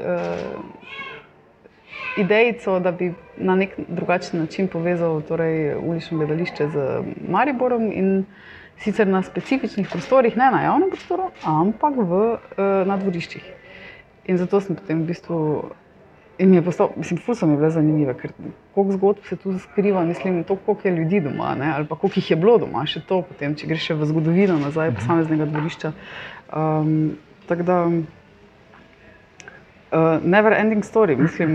idejico, 2.16 2.80
da 2.80 2.92
bi 2.92 3.12
na 3.36 3.54
nek 3.54 3.76
drugačen 3.88 4.40
način 4.40 4.68
povezal 4.68 5.20
torej, 5.22 5.76
ulično 5.76 6.18
gledališče 6.18 6.68
z 6.68 7.02
Mariborom. 7.28 7.92
In, 7.92 8.18
uh, 8.18 8.24
sicer 8.80 9.06
na 9.06 9.22
specifičnih 9.22 9.88
prostorih, 9.88 10.36
ne 10.36 10.50
na 10.50 10.62
javnem 10.62 10.90
prostoru, 10.90 11.30
ampak 11.44 11.96
v, 11.96 12.20
uh, 12.32 12.64
na 12.88 12.96
dvoriščih. 12.96 13.44
In 14.30 14.38
zato 14.40 14.60
sem 14.60 14.76
potem 14.76 15.02
v 15.02 15.12
bistvu. 15.12 15.38
In 16.40 16.54
je 16.54 16.62
postal, 16.64 16.88
mislim, 16.96 17.18
fulso 17.20 17.46
mi 17.46 17.52
je 17.52 17.58
bilo 17.60 17.68
zanimivo, 17.70 18.14
ker 18.16 18.30
koliko 18.74 18.92
zgodb 18.96 19.26
se 19.28 19.36
tu 19.36 19.58
skriva, 19.58 20.04
mislim, 20.08 20.38
to, 20.48 20.56
koliko 20.56 20.88
je 20.88 20.94
ljudi 20.94 21.20
doma, 21.20 21.54
ne, 21.54 21.72
ali 21.74 21.84
pa 21.86 21.98
koliko 22.00 22.16
jih 22.16 22.30
je 22.30 22.36
bilo 22.36 22.54
doma, 22.58 22.86
še 22.88 23.02
to 23.04 23.18
potem, 23.28 23.52
če 23.60 23.68
greš 23.68 23.90
v 23.90 24.08
zgodovino 24.08 24.56
nazaj, 24.62 24.88
mhm. 24.88 24.96
posameznega 24.96 25.48
dvorišča. 25.50 25.92
Um, 26.56 26.94
tako 27.50 27.66
da, 27.68 27.76
uh, 29.92 30.24
never 30.24 30.56
ending 30.56 30.86
story, 30.88 31.18
mislim, 31.20 31.52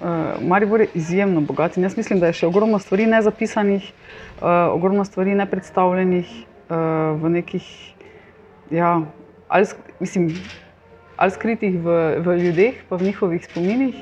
uh, 0.00 0.40
Maribor 0.40 0.80
je 0.80 0.88
izjemno 0.94 1.44
bogat 1.44 1.76
in 1.76 1.84
jaz 1.84 1.96
mislim, 2.00 2.20
da 2.22 2.32
je 2.32 2.38
še 2.40 2.48
ogromno 2.48 2.80
stvari 2.80 3.06
nezapisanih, 3.12 3.92
uh, 4.40 4.72
ogromno 4.72 5.04
stvari 5.04 5.36
nepredstavljenih 5.42 6.32
v 7.20 7.28
nekih, 7.28 7.94
ja, 8.70 9.00
ali, 9.48 9.66
mislim, 10.00 10.28
ali 11.16 11.30
skritih 11.30 11.78
v, 11.80 11.98
v 12.24 12.36
ljudeh, 12.38 12.74
pa 12.88 12.96
v 12.96 13.02
njihovih 13.02 13.44
spominih. 13.44 13.94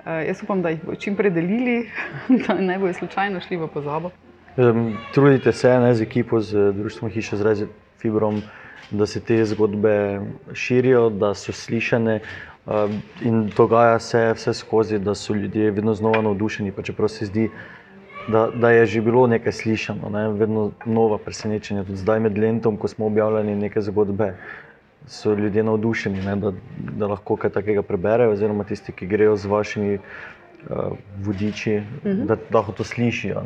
Uh, 0.00 0.24
jaz 0.26 0.42
upam, 0.42 0.62
da 0.62 0.72
jih 0.72 0.80
bodo 0.84 0.96
čim 0.96 1.16
prej 1.16 1.30
delili, 1.30 1.90
da 2.46 2.54
ne 2.54 2.78
bojo 2.78 2.94
slučajno 2.94 3.40
šli 3.40 3.56
v 3.60 3.68
pozabo. 3.68 4.10
Um, 4.56 4.96
trudite 5.14 5.52
se 5.52 5.78
ne, 5.78 5.94
z 5.94 6.02
ekipo, 6.02 6.40
z 6.40 6.72
društvom 6.72 7.10
Hiša 7.10 7.36
z 7.36 7.42
Rezi 7.42 7.66
Fibrom, 8.00 8.42
da 8.90 9.06
se 9.06 9.20
te 9.20 9.44
zgodbe 9.44 10.20
širijo, 10.52 11.10
da 11.10 11.34
so 11.34 11.52
slišane. 11.52 12.20
Uh, 12.66 12.90
in 13.22 13.50
dogaja 13.56 13.98
se 13.98 14.32
vse 14.36 14.54
skozi, 14.54 14.98
da 14.98 15.14
so 15.14 15.34
ljudje 15.34 15.70
vedno 15.70 15.94
znova 15.94 16.22
navdušeni, 16.22 16.72
pa 16.72 16.82
čeprav 16.82 17.08
se 17.08 17.26
zdi, 17.26 17.48
da, 17.48 17.79
da 18.54 18.70
je 18.70 18.86
že 18.86 19.00
bilo 19.00 19.26
nekaj 19.26 19.52
slišano, 19.52 20.10
ne? 20.10 20.28
vedno 20.28 20.70
nova 20.84 21.18
presenečenja. 21.18 21.84
Tudi 21.84 21.98
zdaj 21.98 22.20
med 22.20 22.38
Lentom, 22.38 22.76
ko 22.76 22.88
smo 22.88 23.06
objavljali 23.06 23.54
neke 23.56 23.80
zgodbe, 23.80 24.34
so 25.06 25.34
ljudje 25.34 25.62
navdušeni, 25.62 26.36
da, 26.40 26.52
da 26.96 27.06
lahko 27.06 27.36
kaj 27.36 27.50
takega 27.50 27.82
preberejo, 27.82 28.32
oziroma 28.32 28.64
tisti, 28.64 28.92
ki 28.92 29.06
grejo 29.06 29.36
z 29.36 29.46
vašimi 29.46 29.94
uh, 29.98 30.92
vodiči, 31.24 31.76
uh 31.76 32.06
mhm. 32.06 32.22
-huh. 32.22 32.26
da 32.26 32.36
lahko 32.52 32.72
to 32.72 32.84
slišijo. 32.84 33.42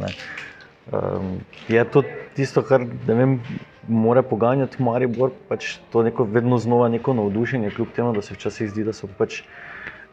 Um, 0.92 1.40
je 1.68 1.84
to 1.84 2.02
tisto, 2.34 2.62
kar 2.62 2.84
vem, 3.06 3.40
mora 3.88 4.22
poganjati 4.22 4.82
Maribor, 4.82 5.30
pač 5.48 5.78
to 5.92 6.02
neko 6.02 6.24
vedno 6.24 6.58
znova 6.58 6.88
neko 6.88 7.14
navdušenje, 7.14 7.70
kljub 7.70 7.88
temu, 7.96 8.12
da 8.12 8.22
se 8.22 8.34
včasih 8.34 8.70
zdi, 8.70 8.84
da, 8.84 8.92
pač, 9.18 9.42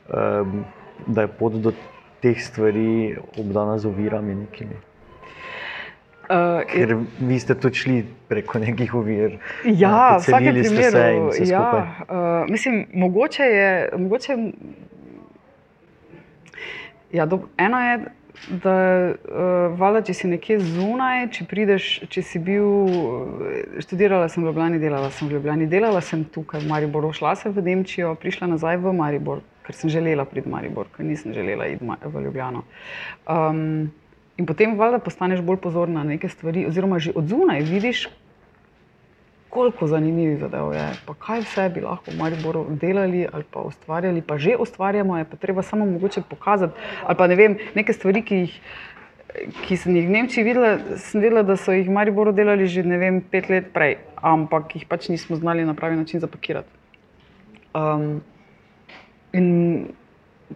um, 0.08 0.64
da 1.08 1.22
je 1.22 1.28
pot 1.28 1.54
do 1.54 1.74
teh 2.22 2.38
stvari 2.42 3.18
obdana 3.38 3.78
z 3.78 3.86
ovirami. 3.90 4.36
Nekimi. 4.36 4.78
Uh, 6.32 6.62
Ker 6.64 6.96
vi 7.20 7.40
ste 7.40 7.58
tudi 7.60 7.76
šli 7.76 7.98
preko 8.30 8.60
nekih 8.62 8.94
ovir. 8.96 9.36
Ja, 9.66 10.16
v 10.16 10.22
vsakem 10.24 10.62
primeru. 10.62 11.32
Ja, 11.44 11.66
uh, 12.08 12.48
mislim, 12.48 12.86
mogoče 12.94 13.44
je. 13.44 13.90
Mogoče, 13.98 14.38
ja, 17.12 17.26
do, 17.26 17.42
eno 17.58 17.82
je, 17.84 17.98
da 18.64 18.76
uh, 19.12 19.76
vala, 19.80 20.00
če 20.08 20.16
si 20.16 20.32
nekje 20.32 20.62
zunaj, 20.64 21.28
če 21.36 21.50
prideš, 21.52 21.90
če 22.08 22.24
si 22.24 22.40
bil. 22.40 22.70
Študirala 23.84 24.32
sem 24.32 24.46
v 24.46 24.54
Ljubljani, 24.54 24.80
delala 24.80 25.12
sem 25.12 25.28
v 25.28 25.36
Ljubljani, 25.36 25.68
delala 25.68 26.00
sem 26.06 26.24
tukaj 26.24 26.64
v 26.64 26.72
Mariboru, 26.72 27.12
šla 27.12 27.36
sem 27.36 27.52
v 27.52 27.66
Nemčijo, 27.66 28.16
prišla 28.22 28.54
nazaj 28.56 28.80
v 28.80 28.96
Maribor 28.96 29.44
ker 29.72 29.80
sem 29.80 29.90
želela 29.90 30.28
priti 30.28 30.50
v 30.50 30.52
Maribor, 30.52 30.92
ker 30.92 31.08
nisem 31.08 31.32
želela 31.34 31.70
iti 31.72 31.88
v 31.88 32.24
Ljubljano. 32.26 32.66
Um, 33.24 33.92
in 34.38 34.46
potem, 34.46 34.76
valjda, 34.76 35.00
postaneš 35.00 35.40
bolj 35.40 35.62
pozorna 35.64 36.04
na 36.04 36.18
neke 36.18 36.28
stvari, 36.30 36.68
oziroma 36.68 37.00
že 37.00 37.16
od 37.16 37.32
zunaj 37.32 37.64
vidiš, 37.64 38.10
koliko 39.52 39.88
zanimivih 39.88 40.40
zadev 40.40 40.72
je, 40.76 40.84
pa 41.08 41.14
kaj 41.14 41.44
vse 41.44 41.70
bi 41.76 41.82
lahko 41.84 42.12
v 42.12 42.20
Mariboru 42.20 42.66
delali 42.80 43.26
ali 43.28 43.44
pa 43.44 43.64
ustvarjali, 43.68 44.22
pa 44.24 44.38
že 44.38 44.56
ustvarjamo, 44.60 45.18
je 45.18 45.26
pa 45.28 45.40
treba 45.40 45.64
samo 45.64 45.86
mogoče 45.86 46.24
pokazati. 46.30 46.76
Ali 47.04 47.18
pa 47.18 47.28
ne 47.28 47.36
vem, 47.36 47.58
neke 47.76 47.94
stvari, 47.94 48.24
ki 48.24 48.46
jih. 48.46 48.62
Ki 49.64 49.78
sem 49.80 49.96
jih 49.96 50.10
v 50.10 50.12
Nemčiji 50.12 50.44
videla, 50.44 50.72
sem 51.00 51.22
videla, 51.24 51.40
da 51.48 51.56
so 51.56 51.72
jih 51.72 51.86
v 51.88 51.94
Mariboru 51.96 52.34
delali 52.36 52.68
že 52.68 52.84
vem, 52.84 53.22
pet 53.24 53.48
let 53.48 53.70
prej, 53.72 53.96
ampak 54.20 54.76
jih 54.76 54.84
pač 54.84 55.08
nismo 55.08 55.40
znali 55.40 55.64
na 55.64 55.72
pravi 55.74 55.96
način 55.96 56.20
zapakirati. 56.20 56.68
Um, 57.72 58.20
In 59.34 59.88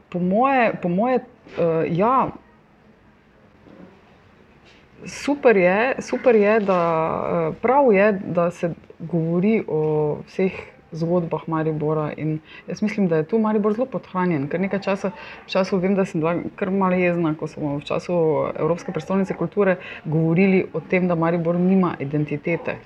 po 0.10 0.20
moje, 0.20 0.74
po 0.82 0.90
moje 0.90 1.20
uh, 1.20 1.86
ja, 1.88 2.32
super 5.06 5.58
je, 5.58 5.96
super 6.00 6.36
je 6.36 6.60
da, 6.60 6.82
uh, 7.50 7.56
prav 7.62 7.94
je, 7.94 8.12
da 8.26 8.52
se 8.52 8.74
govori 9.00 9.64
o 9.68 10.18
vseh 10.28 10.52
zgodbah 10.92 11.48
Maribora. 11.48 12.12
In 12.18 12.40
jaz 12.68 12.82
mislim, 12.82 13.08
da 13.08 13.16
je 13.16 13.24
tu 13.24 13.40
Maribor 13.40 13.74
zelo 13.74 13.86
podhranjen. 13.86 14.48
Ker 14.50 14.60
nekaj 14.60 14.82
časa, 14.82 15.12
času 15.46 15.78
vem, 15.78 15.96
da 15.96 16.06
sem 16.06 16.22
bila 16.22 16.36
kar 16.56 16.72
malo 16.72 16.96
jezna, 16.96 17.36
ko 17.36 17.48
smo 17.48 17.78
v 17.78 17.84
času 17.84 18.16
Evropske 18.56 18.92
prestolnice 18.92 19.36
kulture 19.36 19.78
govorili 20.06 20.66
o 20.74 20.80
tem, 20.80 21.08
da 21.08 21.16
Maribor 21.16 21.60
nima 21.60 21.96
identitete. 22.00 22.80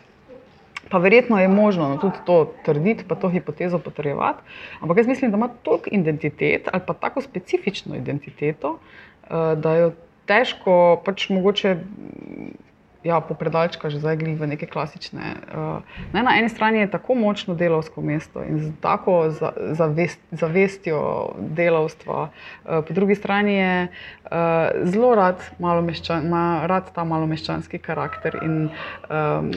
Pa 0.89 0.97
verjetno 0.97 1.39
je 1.39 1.47
možno 1.47 1.89
no, 1.89 1.97
tudi 1.97 2.17
to 2.25 2.53
trditi, 2.65 3.05
pa 3.07 3.15
to 3.15 3.29
hipotezo 3.29 3.79
potrjevati. 3.79 4.43
Ampak 4.81 4.97
jaz 4.97 5.07
mislim, 5.07 5.31
da 5.31 5.37
ima 5.37 5.49
toliko 5.63 5.89
identitet 5.91 6.67
ali 6.73 6.81
pa 6.87 6.93
tako 6.93 7.21
specifično 7.21 7.95
identiteto, 7.95 8.71
uh, 8.71 9.29
da 9.57 9.75
jo 9.75 9.91
težko, 10.25 11.01
pač 11.05 11.29
mogoče 11.29 11.75
ja, 13.03 13.21
popredalčka 13.23 13.87
že 13.87 14.03
zdaj 14.03 14.19
gre 14.19 14.35
v 14.35 14.43
neke 14.43 14.67
klasične. 14.67 15.39
Uh, 15.55 15.79
ne, 16.11 16.19
na 16.19 16.35
eni 16.35 16.51
strani 16.51 16.83
je 16.83 16.91
tako 16.91 17.15
močno 17.15 17.55
delovsko 17.55 18.03
mesto 18.03 18.43
in 18.43 18.59
z 18.59 18.71
tako 18.83 19.31
za, 19.31 19.55
zavest, 19.71 20.19
zavestjo 20.31 20.99
delovstva, 21.55 22.27
uh, 22.27 22.83
po 22.83 22.91
drugi 22.93 23.15
strani 23.15 23.55
je 23.55 23.75
uh, 23.87 24.83
zelo 24.83 25.15
rad, 25.15 25.39
meščan, 25.59 26.27
ima 26.27 26.67
rad 26.67 26.91
ta 26.91 27.07
malomeščanski 27.07 27.79
karakter 27.79 28.35
in 28.43 28.67
um, 28.67 29.51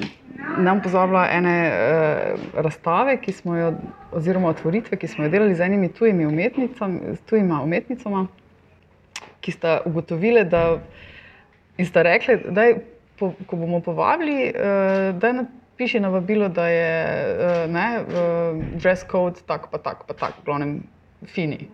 nam 0.62 0.78
pozablja 0.82 1.26
ene 1.34 1.56
uh, 1.66 2.46
razstave, 2.54 3.18
ki 3.18 3.34
smo 3.34 3.58
jo, 3.58 3.74
oziroma 4.14 4.54
otvoritve, 4.54 4.96
ki 4.96 5.10
smo 5.10 5.26
jo 5.26 5.34
delali 5.34 5.58
z 5.58 5.66
enimi 5.66 5.90
tujimi 5.90 6.30
umetnicami, 6.30 7.18
tujima 7.26 7.58
umetnicama, 7.62 8.28
ki 9.42 9.50
sta 9.50 9.80
ugotovili, 9.84 10.46
da. 10.46 10.78
In 11.80 11.86
sta 11.88 12.02
rekli, 12.04 12.36
da 12.52 12.66
je 12.68 12.74
ko 13.46 13.56
bomo 13.56 13.80
povabili, 13.80 14.50
uh, 14.50 15.12
da 15.18 15.32
napiši 15.32 16.00
na 16.00 16.08
vabilo, 16.08 16.48
da 16.48 16.66
je 16.68 16.90
uh, 16.96 17.70
ne, 17.72 17.86
uh, 18.02 18.64
dress 18.74 19.06
code 19.10 19.46
tak, 19.46 19.70
pa 19.70 19.78
tak, 19.78 20.04
pa 20.08 20.14
tak, 20.14 20.42
glavnem 20.44 20.80
fini. 21.26 21.68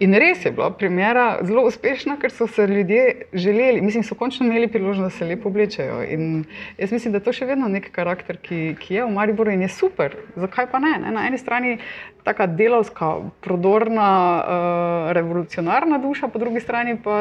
In 0.00 0.14
res 0.14 0.44
je 0.44 0.50
bila 0.50 0.70
premjera 0.74 1.24
zelo 1.44 1.64
uspešna, 1.68 2.16
ker 2.20 2.32
so 2.32 2.46
se 2.46 2.66
ljudje 2.66 3.26
želeli, 3.32 3.80
mislim, 3.80 4.04
so 4.04 4.14
končno 4.14 4.46
imeli 4.46 4.68
priložnost, 4.68 5.12
da 5.12 5.18
se 5.18 5.24
lepo 5.24 5.48
oblečejo. 5.48 6.02
In 6.02 6.44
jaz 6.78 6.92
mislim, 6.92 7.12
da 7.12 7.20
je 7.20 7.24
to 7.24 7.34
še 7.36 7.46
vedno 7.46 7.68
nek 7.68 7.90
karakter, 7.92 8.38
ki, 8.42 8.60
ki 8.80 8.94
je 8.94 9.04
v 9.04 9.12
Mariboru 9.12 9.52
in 9.52 9.62
je 9.62 9.68
super. 9.68 10.16
Zakaj 10.36 10.70
pa 10.72 10.80
ne? 10.82 10.94
ne? 11.02 11.12
Na 11.12 11.26
eni 11.28 11.38
strani 11.38 11.76
taka 12.24 12.46
delovska, 12.46 13.12
prodorna, 13.44 14.08
uh, 14.38 15.12
revolucionarna 15.18 15.98
duša, 16.02 16.30
po 16.32 16.40
drugi 16.42 16.62
strani 16.64 16.96
pa 17.02 17.18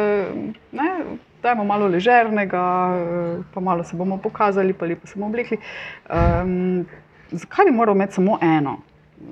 ne 0.71 0.89
da 1.41 1.51
imamo 1.51 1.63
malo 1.63 1.87
ležernega, 1.87 2.93
eh, 2.97 3.43
pa 3.53 3.59
malo 3.59 3.83
se 3.83 3.95
bomo 3.95 4.17
pokazali, 4.17 4.73
pa 4.73 4.85
lepo 4.85 5.07
se 5.07 5.13
bomo 5.15 5.27
oblekli. 5.27 5.57
Um, 6.09 6.85
zakaj 7.31 7.65
bi 7.65 7.71
moral 7.71 7.95
imeti 7.95 8.13
samo 8.13 8.37
eno? 8.41 8.77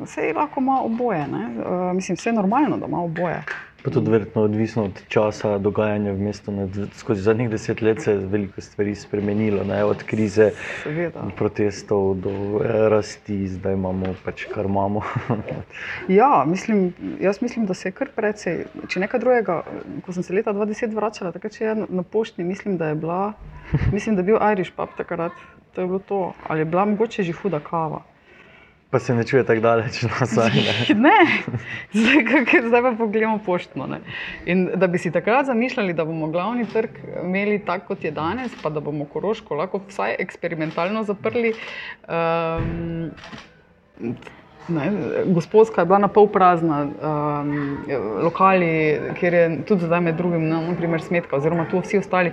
Vse 0.01 0.33
lahko 0.33 0.59
ima 0.59 0.81
oboje. 0.81 1.21
Uh, 1.21 1.95
mislim, 1.95 2.15
vse 2.15 2.29
je 2.29 2.33
normalno, 2.33 2.77
da 2.77 2.85
ima 2.85 3.03
oboje. 3.03 3.43
Pa 3.83 3.91
tudi 3.91 4.11
verjetno 4.11 4.41
odvisno 4.41 4.83
od 4.83 4.97
časa 5.07 5.57
dogajanja 5.57 6.11
v 6.11 6.21
mestu. 6.21 6.51
Skozi 6.93 7.21
zadnjih 7.21 7.49
deset 7.49 7.81
let 7.81 8.01
se 8.01 8.11
je 8.11 8.17
veliko 8.17 8.61
stvari 8.61 8.95
spremenilo, 8.95 9.63
ne? 9.63 9.83
od 9.83 10.03
krize, 10.03 10.51
Seveda. 10.83 11.23
protestov 11.37 12.15
do 12.19 12.31
eh, 12.59 12.89
rasti, 12.89 13.47
zdaj 13.47 13.73
imamo 13.73 14.13
pač 14.25 14.45
kar 14.51 14.65
imamo. 14.65 15.01
ja, 16.19 16.43
mislim, 16.47 16.93
jaz 17.21 17.41
mislim, 17.41 17.65
da 17.65 17.73
se 17.73 17.87
je 17.87 17.95
kar 17.95 18.11
precej. 18.15 18.65
Če 18.87 18.99
nekaj 18.99 19.23
drugega, 19.23 19.61
ko 20.05 20.13
sem 20.13 20.23
se 20.23 20.35
leta 20.35 20.53
2010 20.53 20.95
vračala, 20.95 21.31
takrat 21.31 21.55
če 21.55 21.65
je 21.65 21.75
na 21.87 22.03
pošti, 22.03 22.43
mislim, 22.43 22.77
da 22.77 22.91
je 22.91 22.99
bila, 22.99 23.33
mislim, 23.95 24.15
da 24.15 24.25
je 24.25 24.31
bil 24.33 24.43
Irish 24.51 24.75
pub 24.75 24.91
takrat. 24.97 25.31
To 25.73 25.81
je 25.81 25.87
bilo 25.87 25.99
to. 25.99 26.33
Ali 26.47 26.61
je 26.61 26.65
bila 26.65 26.85
mogoče 26.85 27.23
že 27.23 27.31
huda 27.31 27.59
kava. 27.63 28.03
Pa 28.89 28.99
se 28.99 29.13
ne 29.13 29.23
čuje 29.23 29.43
tako 29.45 29.61
daleč 29.61 30.01
nazaj. 30.01 30.49
Ne, 30.49 30.95
ne. 31.09 31.19
Zdaj, 31.93 32.61
zdaj 32.67 32.81
pa 32.81 32.91
pogledamo 32.97 33.37
poštno. 33.45 33.85
Ne. 33.87 33.99
In 34.45 34.65
da 34.75 34.87
bi 34.87 34.97
si 34.97 35.11
takrat 35.11 35.45
zamišljali, 35.45 35.93
da 35.93 36.05
bomo 36.05 36.27
glavni 36.27 36.65
trg 36.65 36.97
imeli 37.23 37.59
tako, 37.65 37.93
kot 37.93 38.03
je 38.03 38.11
danes, 38.11 38.51
pa 38.63 38.69
da 38.69 38.79
bomo 38.79 39.05
koroško 39.05 39.55
lahko 39.55 39.83
vsaj 39.87 40.15
eksperimentalno 40.19 41.03
zaprli. 41.03 41.53
Um, 42.09 43.11
Ne, 44.69 44.91
gospodska 45.25 45.81
je 45.81 45.85
bila 45.85 45.97
na 45.97 46.07
pol 46.13 46.27
prazna, 46.29 46.83
um, 46.85 47.77
lokali, 48.21 48.99
kjer 49.17 49.33
je 49.33 49.45
tudi 49.65 49.85
zdaj 49.85 50.01
med 50.01 50.15
drugim, 50.15 50.43
no, 50.45 50.59
naprimer, 50.61 51.01
smetka, 51.01 51.35
oziroma 51.35 51.65
tu 51.71 51.81
vsi 51.81 51.97
ostali. 51.97 52.31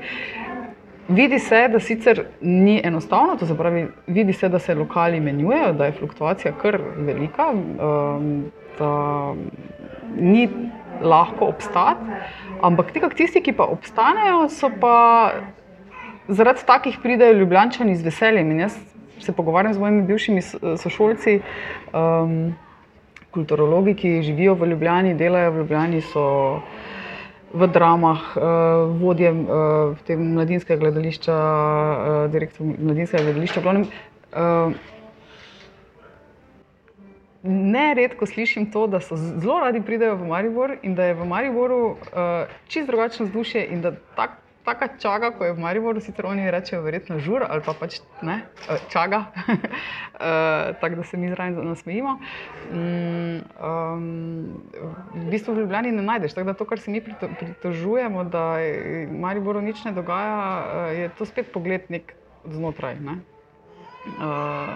Vidi 1.09 1.39
se, 1.39 1.69
da 1.69 1.81
sicer 1.81 2.25
ni 2.41 2.81
enostavno, 2.85 3.37
to 3.37 3.47
se 3.47 3.55
pravi, 3.57 3.87
vidi 4.07 4.33
se, 4.33 4.49
da 4.49 4.59
se 4.59 4.75
lokali 4.75 5.21
menjujejo, 5.21 5.73
da 5.73 5.87
je 5.87 5.93
fluktuacija 5.93 6.53
kar 6.63 6.81
velika, 6.97 7.53
um, 7.53 8.45
da 8.79 9.35
ni 10.16 10.49
lahko 11.03 11.47
obstati. 11.47 12.01
Ampak 12.62 12.92
tisti, 13.14 13.42
ki 13.42 13.53
pa 13.53 13.69
obstanejo, 13.71 14.49
so 14.49 14.71
pa 14.81 15.33
zaradi 16.29 16.66
takih 16.66 16.99
pridejo 17.03 17.38
ljubljani 17.38 17.95
z 17.97 18.03
veseljem. 18.03 18.51
In 18.51 18.61
jaz 18.61 18.77
se 19.19 19.33
pogovarjam 19.33 19.75
z 19.75 19.79
mojimi 19.79 20.03
bivšimi 20.03 20.42
sošolci, 20.77 21.40
um, 21.92 22.55
kulturologi, 23.31 23.95
ki 23.95 24.23
živijo 24.23 24.55
v 24.55 24.66
Ljubljani, 24.73 25.14
delajo 25.14 25.51
v 25.51 25.59
Ljubljani 25.62 26.01
v 27.54 27.66
dramah, 27.72 28.37
uh, 28.37 28.42
vodje 29.00 29.30
uh, 29.32 30.18
mladinskega 30.18 30.80
gledališča, 30.80 31.37
uh, 31.37 32.30
direktor 32.32 32.66
mladinskega 32.66 33.22
gledališča. 33.22 33.61
Glavnem, 33.61 33.87
uh, 34.32 34.72
Neredko 37.46 38.26
slišim 38.26 38.72
to, 38.74 38.87
da 38.90 38.98
so 39.00 39.16
zelo 39.16 39.61
radi 39.62 39.78
pridejo 39.78 40.16
v 40.18 40.26
Maribor 40.26 40.72
in 40.82 40.96
da 40.98 41.04
je 41.04 41.14
v 41.14 41.26
Mariboru 41.30 41.78
uh, 41.87 42.50
čist 42.66 42.90
drugačno 42.90 43.26
vzdušje 43.26 43.66
in 43.70 43.82
da 43.82 43.92
tako 44.16 44.45
taka 44.66 44.98
čaga, 44.98 45.31
ko 45.31 45.46
je 45.46 45.55
v 45.55 45.62
Mariboru, 45.62 46.02
sicer 46.02 46.26
oni 46.26 46.50
rečejo, 46.50 46.83
verjetno 46.83 47.20
žur 47.22 47.46
ali 47.46 47.62
pa 47.62 47.72
pač 47.79 48.00
ne, 48.26 48.42
eh, 48.66 48.83
čaga, 48.90 49.31
eh, 49.46 50.74
tako 50.83 50.94
da 50.98 51.05
se 51.07 51.16
mi 51.16 51.31
zraven 51.31 51.55
nasmejimo. 51.68 52.18
Um, 52.74 53.40
v 55.14 55.24
bistvu 55.31 55.55
v 55.55 55.62
Ljubljani 55.62 55.94
ne 55.94 56.02
najdeš. 56.02 56.35
Tako 56.35 56.50
da 56.50 56.55
to, 56.59 56.66
kar 56.66 56.83
se 56.83 56.90
mi 56.90 57.00
pritožujemo, 57.00 58.24
da 58.24 58.59
v 58.59 59.07
Mariboru 59.14 59.62
nič 59.62 59.85
ne 59.87 59.94
dogaja, 59.94 60.37
eh, 60.90 61.00
je 61.00 61.14
to 61.18 61.24
spet 61.24 61.52
pogled 61.55 61.87
nek 61.88 62.14
znotraj. 62.44 62.98
Ne? 63.00 63.20
Uh, 64.18 64.74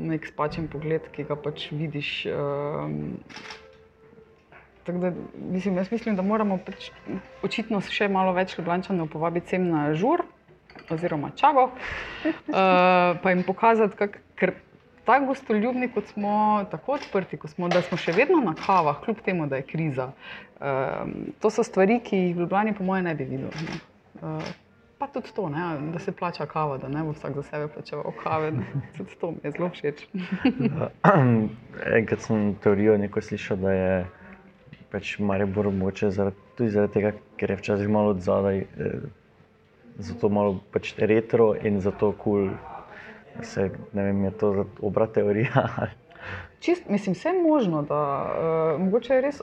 nek 0.00 0.26
spačen 0.26 0.68
pogled, 0.72 1.04
ki 1.12 1.28
ga 1.28 1.36
pač 1.36 1.68
vidiš. 1.72 2.32
Um, 4.88 5.00
Da, 5.00 5.12
mislim, 5.50 5.76
jaz 5.76 5.92
mislim, 5.92 6.16
da 6.16 6.22
moramo 6.22 6.58
pač 6.66 6.90
očitno 7.42 7.80
še 7.80 8.08
malo 8.08 8.32
več 8.34 8.56
Ljubljana 8.58 9.06
povabiti 9.06 9.54
sem 9.54 9.68
na 9.70 9.92
žur 9.94 10.24
oziroma 10.90 11.30
čago, 11.36 11.68
uh, 11.70 12.32
pa 13.22 13.30
jim 13.30 13.44
pokazati, 13.46 13.96
kak, 13.96 14.18
ker 14.34 14.54
tako 15.06 15.26
gostoljubni, 15.26 15.88
kot 15.94 16.10
smo, 16.10 16.64
tako 16.70 16.96
odprti, 16.96 17.38
kot 17.38 17.52
smo, 17.52 17.68
da 17.68 17.82
smo 17.82 17.98
še 17.98 18.14
vedno 18.16 18.40
na 18.42 18.56
kavah, 18.58 18.98
kljub 19.04 19.20
temu, 19.22 19.46
da 19.46 19.60
je 19.60 19.66
kriza. 19.68 20.08
Uh, 20.58 21.12
to 21.38 21.50
so 21.50 21.62
stvari, 21.66 22.00
ki 22.02 22.18
jih 22.18 22.34
v 22.36 22.42
Ljubljani, 22.42 22.74
po 22.74 22.86
mojem, 22.86 23.06
ne 23.06 23.14
bi 23.14 23.26
videl. 23.30 23.54
Ne. 23.62 23.78
Uh, 24.22 24.48
pa 24.98 25.06
tudi 25.14 25.30
to, 25.36 25.46
ne, 25.52 25.68
da 25.94 26.02
se 26.02 26.14
plača 26.14 26.48
kava, 26.50 26.80
da 26.82 26.90
ne 26.90 27.04
bo 27.06 27.14
vsak 27.14 27.38
za 27.38 27.44
sebe 27.52 27.68
plačeval 27.74 28.18
kave. 28.22 28.50
Tudi 28.98 29.20
to 29.20 29.30
mi 29.36 29.46
je 29.46 29.54
zelo 29.54 29.70
všeč. 29.76 30.02
Enkrat 32.00 32.26
sem 32.26 32.52
teorijo 32.62 32.98
neko 32.98 33.22
slišal, 33.22 33.62
da 33.62 33.76
je 33.78 33.94
pač 34.92 35.16
Maribor 35.18 35.70
moče 35.72 36.10
zaradi, 36.10 36.36
tudi 36.58 36.70
zaradi 36.70 36.92
tega, 36.92 37.12
ker 37.40 37.50
je 37.50 37.56
včasih 37.56 37.88
malo 37.88 38.12
odzadaj, 38.12 38.58
eh, 38.58 39.08
zato 39.98 40.28
malo 40.28 40.60
pač 40.72 40.94
retro 40.98 41.54
in 41.54 41.80
zato 41.80 42.12
kul. 42.12 42.52
Cool. 42.52 42.72
Se, 43.40 43.70
ne 43.92 44.04
vem, 44.04 44.24
je 44.24 44.30
to 44.30 44.66
obra 44.80 45.06
teorija. 45.06 45.64
Čist, 46.62 46.88
mislim, 46.88 47.14
vse 47.14 47.28
je 47.28 47.42
možno, 47.42 47.82
da 47.82 48.00
uh, 48.76 48.80
mogoče 48.80 49.14
je 49.14 49.20
res. 49.20 49.40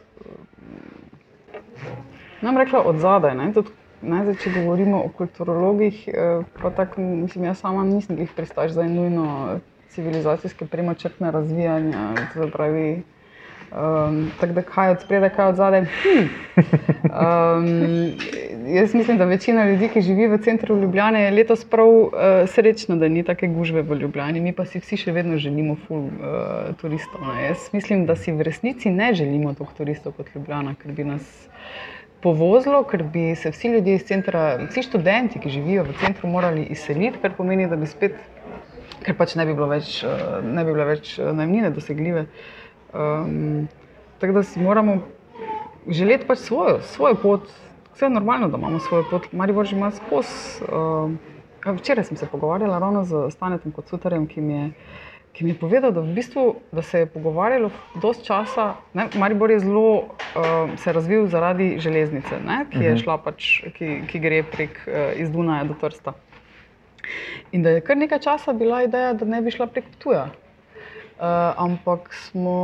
Nam 2.41 2.57
rekla 2.57 2.83
od 2.85 3.01
zadaj, 3.01 3.35
ne, 3.35 3.49
tudi, 3.53 3.73
ne, 4.01 4.21
zdaj, 4.23 4.37
če 4.43 4.53
govorimo 4.61 5.01
o 5.03 5.09
kulturologih, 5.17 6.05
uh, 6.07 6.45
pa 6.61 6.71
tako, 6.71 7.01
mislim, 7.01 7.49
jaz 7.49 7.59
sama 7.65 7.83
nisem 7.83 8.21
jih 8.21 8.31
pristaš 8.35 8.77
za 8.77 8.85
eno 8.85 9.59
civilizacijske 9.89 10.69
premočrtne 10.69 11.31
razvijanja, 11.31 12.13
to 12.33 12.47
pravi. 12.53 13.01
Um, 13.69 14.31
tako 14.39 14.53
da 14.53 14.61
kaj 14.61 14.89
od 14.91 15.01
spredaj, 15.01 15.29
kaj 15.29 15.45
od 15.45 15.55
zadaj. 15.55 15.81
Hm. 15.81 16.23
Um, 17.03 17.67
jaz 18.67 18.93
mislim, 18.93 19.17
da 19.17 19.25
večina 19.25 19.69
ljudi, 19.69 19.89
ki 19.93 20.01
živi 20.01 20.27
v 20.27 20.37
centru 20.41 20.81
Ljubljana, 20.81 21.19
je 21.19 21.31
letos 21.31 21.65
prav 21.65 21.87
uh, 21.87 22.09
srečno, 22.47 22.95
da 22.95 23.07
ni 23.07 23.23
take 23.23 23.47
gužve 23.47 23.81
v 23.81 23.99
Ljubljani. 24.01 24.41
Mi 24.41 24.53
pa 24.53 24.65
si 24.65 24.81
vsi 24.81 24.97
še 24.97 25.13
vedno 25.13 25.37
želimo 25.37 25.77
ful 25.85 26.07
uh, 26.07 26.73
turistov. 26.81 27.21
Ne. 27.21 27.45
Jaz 27.45 27.69
mislim, 27.73 28.07
da 28.09 28.15
si 28.15 28.31
v 28.31 28.41
resnici 28.41 28.89
ne 28.89 29.13
želimo 29.13 29.53
toliko 29.53 29.77
turistov 29.77 30.17
kot 30.17 30.33
Ljubljana, 30.35 30.73
ker 30.81 30.91
bi 30.91 31.05
nas 31.05 31.49
povozilo, 32.25 32.81
ker 32.83 33.03
bi 33.03 33.35
se 33.35 33.51
vsi 33.53 33.69
ljudje 33.75 33.95
iz 33.95 34.03
centra, 34.03 34.55
vsi 34.65 34.81
študenti, 34.83 35.39
ki 35.39 35.49
živijo 35.49 35.85
v 35.85 35.93
centru, 36.01 36.27
morali 36.27 36.65
izseliti, 36.73 37.21
kar 37.21 37.37
pomeni, 37.37 37.69
da 37.69 37.77
bi 37.77 37.87
spet, 37.87 38.17
ker 39.05 39.13
pač 39.15 39.37
ne 39.37 39.45
bi 39.45 39.53
bilo 39.53 39.69
več, 39.69 40.01
uh, 40.01 40.41
ne 40.41 40.65
bi 40.65 40.73
bilo 40.73 40.89
več 40.89 41.19
najmnine 41.21 41.69
dosegljive. 41.77 42.25
Uh, 42.25 42.57
Um, 42.93 43.67
tako 44.19 44.33
da 44.33 44.43
si 44.43 44.59
moramo 44.59 45.01
želeti 45.87 46.27
pač 46.27 46.37
svojo, 46.37 46.81
svojo 46.81 47.15
pot. 47.15 47.49
Vse 47.93 48.05
je 48.05 48.09
normalno, 48.09 48.47
da 48.47 48.57
imamo 48.57 48.79
svojo 48.79 49.03
pot. 49.11 49.31
Mari 49.31 49.53
Bož 49.53 49.73
ima 49.73 49.91
skozi 49.91 50.63
uh, 50.71 51.11
Včeraj 51.65 52.03
sem 52.03 52.17
se 52.17 52.25
pogovarjala 52.25 52.79
ravno 52.79 53.03
z 53.03 53.29
Stanetom 53.31 53.71
kot 53.71 53.87
sutarjem, 53.87 54.27
ki 54.27 54.41
mi 54.41 54.53
je. 54.53 54.71
Ki 55.33 55.43
mi 55.45 55.51
je 55.51 55.59
povedal, 55.59 55.91
da, 55.93 56.01
v 56.01 56.15
bistvu, 56.15 56.55
da 56.71 56.81
se 56.81 56.99
je 56.99 57.05
pogovarjalo 57.05 57.69
dosti 58.01 58.25
časa. 58.25 58.73
Ne, 58.93 59.05
Maribor 59.15 59.51
je 59.51 59.59
zelo 59.59 59.91
uh, 59.93 60.73
se 60.77 60.93
razvil 60.93 61.27
zaradi 61.27 61.75
železnice, 61.79 62.39
ne, 62.45 62.63
ki, 62.71 62.81
je 62.83 62.95
šla 62.97 63.17
pač, 63.21 63.51
ki, 63.77 63.91
ki 64.09 64.19
gre 64.19 64.41
prek 64.43 64.81
uh, 64.87 65.13
iz 65.21 65.29
Dunaja 65.29 65.67
do 65.69 65.77
Trsta. 65.79 66.15
In 67.51 67.63
da 67.63 67.75
je 67.77 67.85
kar 67.85 67.97
nekaj 67.97 68.19
časa 68.25 68.53
bila 68.57 68.81
ideja, 68.83 69.13
da 69.13 69.25
ne 69.25 69.41
bi 69.45 69.53
šla 69.53 69.69
prek 69.69 69.85
Tuja. 70.01 70.25
Uh, 71.19 71.25
ampak 71.57 72.13
smo, 72.13 72.55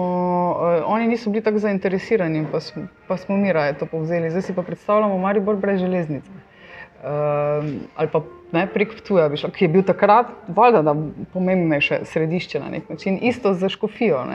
uh, 0.55 0.83
oni 0.87 1.07
niso 1.07 1.29
bili 1.29 1.43
tako 1.43 1.59
zainteresirani, 1.59 2.45
pa 2.51 2.59
smo, 2.59 2.87
pa 3.07 3.17
smo 3.17 3.35
mi 3.37 3.53
raje 3.53 3.73
to 3.77 3.85
povzeli. 3.85 4.29
Zdaj 4.31 4.41
si 4.41 4.55
pa 4.55 4.63
predstavljamo 4.63 5.17
Maribor 5.17 5.55
brez 5.55 5.79
železnice. 5.79 6.31
Uh, 6.31 7.65
ali 7.95 8.09
pa 8.11 8.21
ne, 8.51 8.67
prek 8.67 9.01
Tuja, 9.01 9.27
ki 9.29 9.65
je 9.65 9.69
bil 9.69 9.83
takrat, 9.83 10.31
valjda, 10.47 10.81
da 10.81 10.95
pomembnejše 11.33 11.99
središče 12.03 12.59
na 12.59 12.69
nek 12.69 12.89
način. 12.89 13.19
Isto 13.21 13.53
za 13.53 13.69
Škofijo. 13.69 14.23
Uh, 14.23 14.29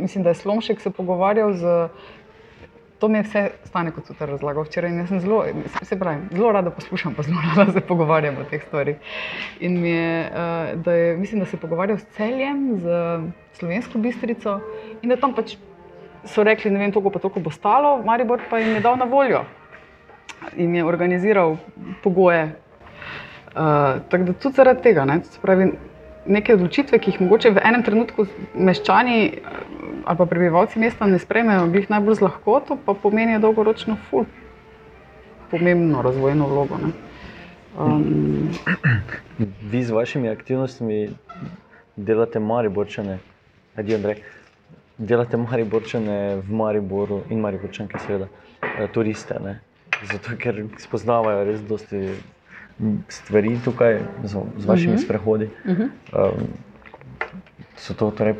mislim, 0.00 0.24
da 0.24 0.30
je 0.30 0.34
Slomšek 0.34 0.80
se 0.80 0.90
pogovarjal 0.90 1.52
z 1.52 1.88
to 3.00 3.08
mi 3.08 3.18
je 3.18 3.22
vse 3.22 3.42
stane, 3.64 3.90
kot 3.96 4.06
so 4.06 4.14
te 4.14 4.26
razlagali 4.26 4.68
včeraj. 4.68 4.92
Jaz 4.98 5.08
sem 5.08 5.20
zelo, 5.24 5.40
se 5.82 5.98
pravi, 5.98 6.28
zelo 6.36 6.52
rada 6.52 6.70
poslušam, 6.70 7.14
pa 7.16 7.22
zelo 7.22 7.40
rada 7.48 7.72
se 7.72 7.80
pogovarjam 7.80 8.38
o 8.38 8.44
teh 8.50 8.62
stvarih. 8.66 8.96
In 9.60 9.80
mi 9.80 9.90
je, 9.90 10.30
uh, 10.30 10.82
da 10.84 10.92
je, 10.92 11.16
mislim, 11.16 11.40
da 11.40 11.46
se 11.46 11.56
pogovarjal 11.56 11.98
s 11.98 12.06
celjem, 12.16 12.78
z 12.80 12.86
slovensko 13.58 13.98
bistrico 13.98 14.60
in 15.02 15.08
da 15.08 15.16
tam 15.16 15.34
pač 15.34 15.56
so 16.28 16.44
rekli, 16.44 16.70
ne 16.70 16.78
vem, 16.78 16.92
toliko 16.92 17.10
pa 17.10 17.18
toliko 17.18 17.40
bo 17.40 17.50
stalo, 17.50 18.02
Maribor 18.04 18.44
pa 18.50 18.60
jim 18.60 18.74
je 18.76 18.84
dal 18.84 18.96
na 19.00 19.08
voljo 19.08 19.44
in 20.56 20.74
je 20.74 20.84
organiziral 20.84 21.56
pogoje. 22.02 22.44
Uh, 23.50 23.98
tako 24.08 24.24
da 24.24 24.32
tudi 24.32 24.56
zaradi 24.56 24.82
tega, 24.82 25.04
ne, 25.04 25.20
pravi, 25.42 25.72
neke 26.26 26.54
odločitve, 26.54 26.98
ki 26.98 27.10
jih 27.10 27.20
mogoče 27.20 27.50
v 27.56 27.62
enem 27.64 27.82
trenutku 27.82 28.26
meščani 28.54 29.16
ali 30.04 30.16
pa 30.16 30.26
prebivalci 30.26 30.80
mesta 30.80 31.06
ne 31.06 31.18
sprejmejo, 31.18 31.66
bi 31.70 31.82
jih 31.82 31.90
najbolj 31.90 32.20
z 32.20 32.24
lahkoto, 32.24 32.76
pa 32.84 32.94
pomenijo 32.94 33.40
dolgoročno 33.40 33.96
ful, 34.08 34.24
pomembno 35.50 36.02
razvojno 36.02 36.48
vlogo. 36.48 36.78
Um, 37.78 38.48
Vi 39.72 39.82
z 39.84 39.90
vašimi 39.90 40.28
aktivnostmi 40.28 41.10
delate 41.96 42.40
Mariborčane, 42.40 43.18
Edi 43.76 43.94
Andrej, 43.94 44.22
delate 44.98 45.36
Mariborčane 45.36 46.36
v 46.36 46.52
Mariboru 46.52 47.22
in 47.30 47.40
Mariborčanke, 47.40 47.98
seveda, 48.06 48.28
eh, 48.62 48.88
turiste. 48.92 49.38
Ne? 49.40 49.60
Zato, 50.12 50.36
ker 50.36 50.64
spoznavajo 50.78 51.44
res 51.44 51.60
dosti 51.60 52.08
stvari 53.08 53.58
tukaj 53.64 54.00
z, 54.24 54.36
z 54.58 54.66
vašimi 54.66 54.92
uh 54.92 54.94
mhm. 54.94 55.00
-huh. 55.00 55.04
sprehodi. 55.04 55.48
Uh 55.64 55.76
-huh. 55.76 55.88
um, 56.12 56.48
so 57.76 57.94
to 57.94 58.10
torej 58.10 58.34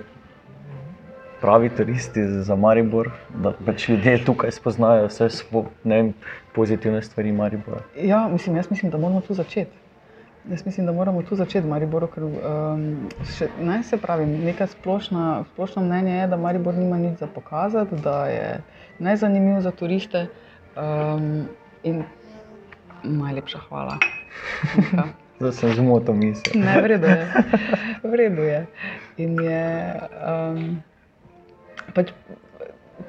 pravi 1.40 1.68
turisti 1.68 2.20
za 2.28 2.56
Maribor, 2.56 3.10
da 3.34 3.52
pač 3.66 3.88
ljudje 3.88 4.24
tukaj 4.24 4.50
spoznajo 4.50 5.06
vse 5.06 5.30
svo, 5.30 5.64
ne, 5.84 6.12
pozitivne 6.54 7.02
stvari 7.02 7.32
Maribora. 7.32 7.80
Ja, 8.02 8.28
mislim, 8.28 8.56
jaz 8.56 8.70
mislim, 8.70 8.90
da 8.90 8.98
moramo 8.98 9.20
tu 9.20 9.34
začeti. 9.34 9.72
Jaz 10.50 10.66
mislim, 10.66 10.86
da 10.86 10.92
moramo 10.92 11.22
tu 11.22 11.36
začeti 11.36 11.66
v 11.66 11.70
Mariboru, 11.70 12.06
ker 12.06 12.24
um, 12.24 13.08
še, 13.36 13.48
naj 13.60 13.82
se 13.82 13.96
pravi, 13.96 14.26
neka 14.26 14.66
splošna, 14.66 15.44
splošno 15.52 15.82
mnenje 15.82 16.14
je, 16.14 16.26
da 16.26 16.36
Maribor 16.36 16.74
nima 16.74 16.96
nič 16.98 17.18
za 17.18 17.26
pokazati, 17.26 17.96
da 18.04 18.26
je 18.26 18.62
nezanimiv 18.98 19.60
za 19.60 19.70
turiste. 19.70 20.26
Um, 20.76 21.44
in 21.82 22.04
najlepša 23.02 23.58
hvala. 23.68 23.98
Zdaj 25.40 25.52
sem 25.56 25.72
zmotil 25.72 26.14
misel. 26.14 26.52
Ne, 26.60 26.76
v 26.82 26.86
redu 26.92 27.08
je. 27.08 27.26
V 28.02 28.12
redu 28.12 28.42
je. 28.44 28.60
In 29.24 29.38
je 29.40 29.64
um, 30.20 30.60
pač, 31.96 32.12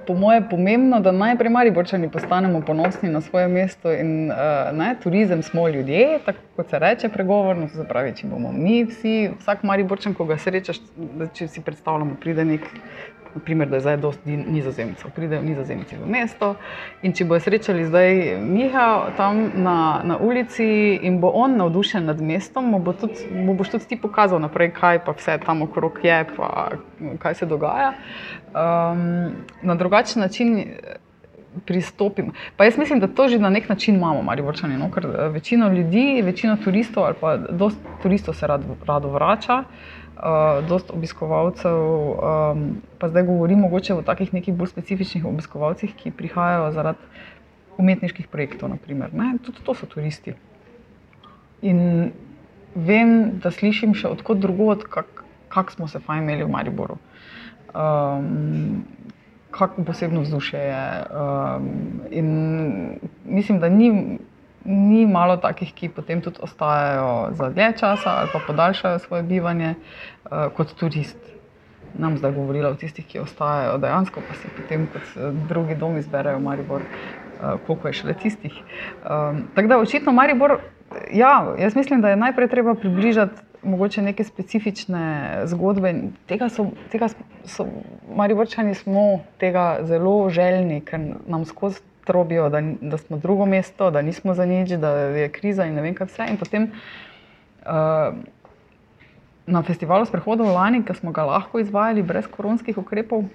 po 0.07 0.13
mojem 0.13 0.47
pomembno, 0.49 0.99
da 0.99 1.11
najprej 1.11 1.51
mali 1.51 1.71
borčani 1.71 2.09
postanemo 2.09 2.61
ponosni 2.61 3.09
na 3.09 3.21
svoje 3.21 3.47
mesto 3.47 3.91
in 3.91 4.31
uh, 4.31 4.71
ne, 4.77 4.95
turizem 5.03 5.43
smo 5.43 5.67
ljudje, 5.67 6.19
tako 6.25 6.39
kot 6.55 6.69
se 6.69 6.79
reče 6.79 7.09
pregovorno, 7.09 7.67
se 7.67 7.83
pravi, 7.87 8.15
če 8.15 8.27
bomo 8.27 8.51
mi 8.51 8.83
vsi, 8.83 9.31
vsak 9.39 9.63
mali 9.63 9.83
borčan, 9.83 10.15
ko 10.15 10.25
ga 10.25 10.39
srečaš, 10.39 10.81
da 10.95 11.27
če 11.27 11.47
si 11.47 11.61
predstavljamo, 11.61 12.15
pride 12.21 12.45
nek 12.45 12.67
naprimer, 13.35 13.69
da 13.69 13.75
je 13.75 13.81
zdaj 13.81 13.97
dosti 13.97 14.37
nizozemcev, 14.37 15.11
pridejo 15.15 15.41
nizozemci 15.41 15.97
v 15.97 16.09
mesto 16.09 16.55
in 17.01 17.13
če 17.13 17.25
bojo 17.25 17.39
srečali 17.39 17.85
zdaj 17.85 18.37
Miha 18.41 18.87
tam 19.17 19.43
na, 19.55 20.01
na 20.03 20.17
ulici 20.17 20.99
in 21.01 21.19
bo 21.21 21.31
on 21.35 21.57
navdušen 21.57 22.05
nad 22.05 22.21
mestom, 22.21 22.71
mu, 22.71 22.79
bo 22.79 22.93
tudi, 22.93 23.27
mu 23.31 23.55
boš 23.57 23.75
tudi 23.75 23.93
ti 23.93 23.99
pokazal 24.01 24.41
naprej, 24.41 24.73
kaj 24.79 25.03
pa 25.05 25.15
vse 25.17 25.37
tam 25.45 25.61
okrog 25.61 25.99
je, 26.03 26.25
pa 26.37 26.71
kaj 27.19 27.35
se 27.35 27.45
dogaja. 27.45 27.93
Um, 28.51 29.31
na 29.61 29.75
drugačen 29.75 30.21
način 30.21 30.65
eh, 31.55 31.59
pristopim. 31.65 32.31
Pa 32.57 32.65
jaz 32.65 32.77
mislim, 32.77 32.99
da 32.99 33.07
to 33.07 33.27
že 33.27 33.39
na 33.39 33.49
nek 33.49 33.69
način 33.69 33.95
imamo, 33.95 34.23
ali 34.31 34.41
vrčani, 34.41 34.77
no? 34.77 34.91
ker 34.91 35.05
eh, 35.05 35.27
večino 35.29 35.69
ljudi, 35.69 36.21
večino 36.23 36.57
turistov 36.63 37.05
ali 37.05 37.15
pa 37.21 37.37
dosti 37.37 37.79
turistov 38.03 38.33
se 38.33 38.47
rad, 38.47 38.61
rado 38.87 39.09
vrača. 39.09 39.63
Uh, 39.63 40.01
uh, 40.21 40.67
dosta 40.67 40.93
obiskovalcev, 40.93 41.77
um, 41.77 42.81
pa 42.99 43.09
zdaj 43.09 43.23
govorim 43.23 43.59
mogoče 43.59 43.93
o 43.93 44.01
takih 44.01 44.33
nekih 44.33 44.53
bolj 44.53 44.67
specifičnih 44.67 45.25
obiskovalcih, 45.25 45.93
ki 45.95 46.11
prihajajo 46.11 46.71
zaradi 46.71 46.99
umetniških 47.77 48.27
projektov. 48.27 48.69
Naprimer, 48.69 49.09
Tudi 49.41 49.63
to 49.63 49.73
so 49.73 49.85
turisti. 49.85 50.35
In 51.61 52.11
vem, 52.75 53.39
da 53.41 53.51
slišim 53.51 53.93
še 53.93 54.07
odkot 54.07 54.37
drugod, 54.37 54.85
kako 54.89 55.25
kak 55.51 55.71
smo 55.71 55.87
se 55.87 55.99
fajn 55.99 56.23
imeli 56.23 56.45
v 56.47 56.49
Mariboru. 56.49 56.95
Um, 57.75 58.85
Kako 59.51 59.83
posebno 59.83 60.21
vzdušje 60.21 60.59
je. 60.59 61.03
Um, 61.11 61.69
in 62.09 62.27
mislim, 63.25 63.59
da 63.59 63.69
ni 63.69 64.19
ni 64.65 65.05
malo 65.05 65.37
takih, 65.37 65.73
ki 65.73 65.89
potem 65.89 66.21
tudi 66.21 66.37
ostajajo 66.41 67.33
za 67.33 67.49
dlje 67.49 67.73
časa 67.79 68.09
ali 68.09 68.29
pa 68.33 68.39
podaljšajo 68.47 68.99
svoje 68.99 69.23
bivanje 69.23 69.73
uh, 69.75 70.31
kot 70.57 70.73
turist. 70.73 71.17
Nam 71.93 72.17
zdaj 72.17 72.31
govorila 72.31 72.69
o 72.69 72.75
tistih, 72.75 73.05
ki 73.07 73.19
ostajajo 73.19 73.77
dejansko, 73.77 74.21
pa 74.27 74.33
si 74.33 74.47
potem 74.57 74.87
kot 74.93 75.01
eh, 75.01 75.31
drugi 75.49 75.75
dom 75.75 75.97
izberejo 75.97 76.39
Maribor, 76.39 76.81
uh, 76.81 77.59
koliko 77.67 77.87
je 77.87 77.93
še 77.93 78.07
le 78.07 78.13
tistih. 78.13 78.53
Um, 79.03 79.41
tako 79.55 79.67
da 79.67 79.79
očitno 79.81 80.13
Maribor, 80.15 80.59
ja, 81.11 81.33
jaz 81.59 81.75
mislim, 81.75 82.01
da 82.01 82.09
je 82.13 82.21
najprej 82.21 82.47
treba 82.47 82.75
približati. 82.75 83.43
Mogoče 83.63 84.01
neke 84.01 84.23
specifične 84.23 85.03
zgodbe. 85.45 85.93
Tega 86.25 86.49
so, 86.49 86.71
tega 86.91 87.11
so 87.45 87.67
Mariborčani 88.15 88.73
smo 88.75 89.21
tega 89.37 89.83
zelo 89.85 90.29
željni, 90.29 90.81
ker 90.81 90.99
nam 91.27 91.45
skozi 91.45 91.81
trobijo, 92.03 92.49
da, 92.49 92.61
da 92.81 92.97
smo 92.97 93.17
drugo 93.17 93.45
mesto, 93.45 93.91
da 93.91 94.01
nismo 94.01 94.33
za 94.33 94.45
nič, 94.45 94.69
da 94.69 94.89
je 94.89 95.29
kriza 95.29 95.65
in 95.65 95.75
ne 95.77 95.81
vem, 95.81 95.95
kaj 95.95 96.09
vse. 96.09 96.27
In 96.29 96.37
potem 96.37 96.71
uh, 96.71 98.17
na 99.45 99.61
festivalu 99.63 100.05
sprehodov 100.05 100.49
lani, 100.55 100.83
ki 100.85 100.97
smo 100.97 101.11
ga 101.11 101.25
lahko 101.29 101.61
izvajali 101.61 102.03
brez 102.03 102.27
koronskih 102.31 102.77
ukrepov, 102.77 103.25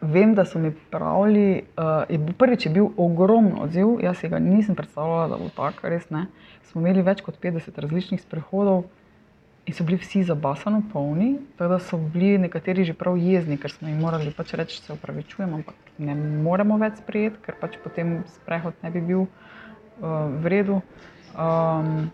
vem, 0.00 0.34
da 0.34 0.44
so 0.44 0.58
mi 0.58 0.72
pravili, 0.90 1.64
uh, 1.76 2.04
je 2.08 2.18
bil, 2.18 2.34
prvič 2.38 2.66
je 2.66 2.72
bil 2.72 2.90
ogromen 2.96 3.58
odziv, 3.60 3.98
jaz 4.04 4.20
si 4.20 4.28
ga 4.28 4.38
nisem 4.38 4.76
predstavljala, 4.76 5.28
da 5.32 5.40
bo 5.40 5.48
tako, 5.56 5.88
res 5.88 6.10
ne. 6.10 6.26
Smo 6.70 6.82
imeli 6.82 7.02
več 7.02 7.22
kot 7.24 7.40
50 7.42 7.80
različnih 7.80 8.22
sprehodov. 8.22 8.84
In 9.64 9.72
so 9.72 9.84
bili 9.84 9.96
vsi 9.96 10.22
zabasano 10.22 10.82
polni, 10.92 11.38
tako 11.56 11.70
da 11.72 11.78
so 11.78 11.96
bili 11.96 12.38
nekateri 12.38 12.84
že 12.84 12.92
prav 12.92 13.16
jezni, 13.16 13.56
ker 13.56 13.72
smo 13.72 13.88
jim 13.88 14.00
morali 14.00 14.32
pač 14.36 14.52
reči, 14.60 14.82
se 14.82 14.92
upravičujemo, 14.92 15.56
ampak 15.56 15.74
ne 15.98 16.14
moremo 16.14 16.76
več 16.78 17.00
sprejeti, 17.00 17.40
ker 17.46 17.56
pač 17.60 17.78
potem 17.84 18.18
sprehod 18.36 18.76
ne 18.84 18.90
bi 18.92 19.00
bil 19.00 19.24
uh, 19.24 20.28
v 20.36 20.52
redu. 20.52 20.82
Um, 21.32 22.10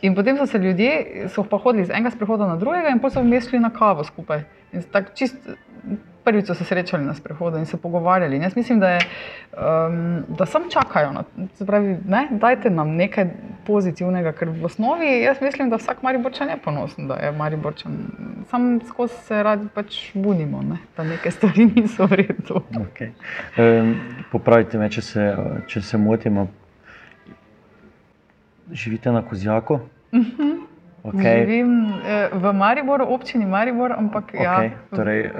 in 0.00 0.16
potem 0.16 0.40
so 0.40 0.48
se 0.48 0.58
ljudje, 0.58 1.28
so 1.28 1.44
pa 1.44 1.60
hodili 1.60 1.84
z 1.84 1.92
enega 1.92 2.14
sprehoda 2.16 2.48
na 2.48 2.56
drugega, 2.56 2.88
in 2.88 3.04
potem 3.04 3.20
so 3.20 3.26
vmesli 3.26 3.60
na 3.60 3.68
kavo 3.68 4.06
skupaj. 4.08 4.46
In 4.72 4.86
tako 4.88 5.12
čist 5.12 5.36
prvič 6.24 6.46
so 6.46 6.54
se 6.54 6.64
srečali 6.64 7.04
na 7.04 7.14
sprehodu 7.14 7.58
in 7.58 7.66
se 7.66 7.76
pogovarjali. 7.76 8.36
In 8.36 8.42
jaz 8.42 8.56
mislim, 8.56 8.80
da, 8.80 8.88
je, 8.88 9.00
um, 9.52 10.24
da 10.28 10.46
sam 10.46 10.62
čakajo. 10.70 11.12
Na, 11.12 11.24
pravi, 11.66 11.96
ne, 12.08 12.28
dajte 12.30 12.70
nam 12.70 12.94
nekaj 12.96 13.26
pozitivnega, 13.66 14.32
ker 14.32 14.48
v 14.48 14.64
osnovi 14.64 15.10
jaz 15.22 15.40
mislim, 15.42 15.70
da 15.70 15.76
vsak 15.76 16.02
Mariborčan 16.02 16.48
je 16.48 16.56
ponosen, 16.64 17.08
da 17.08 17.14
je 17.14 17.32
Mariborčan. 17.32 17.92
Sam 18.50 18.80
skozi 18.88 19.14
se 19.14 19.42
radi 19.42 19.68
pač 19.74 20.14
budimo, 20.14 20.62
ne, 20.62 20.78
da 20.96 21.04
neke 21.04 21.30
stvari 21.30 21.70
niso 21.74 22.06
v 22.06 22.22
redu. 22.22 22.62
Okay. 22.84 23.12
Um, 23.58 23.94
popravite 24.32 24.78
me, 24.78 24.90
če 24.90 25.02
se, 25.02 25.36
če 25.66 25.82
se 25.82 25.98
motim. 25.98 26.46
Živite 28.72 29.12
na 29.12 29.22
Kozjaku? 29.22 29.80
Uh 30.12 30.18
mhm. 30.18 30.30
-huh. 30.38 30.59
Okay. 31.02 31.46
Živim 31.46 31.92
eh, 32.04 32.28
v 32.32 32.52
Mariboru, 32.52 33.04
občini 33.04 33.46
Maribor, 33.46 33.92
ampak 33.92 34.34
okay. 34.34 34.44
ja. 34.44 34.70
Torej, 34.96 35.20
eh, 35.20 35.32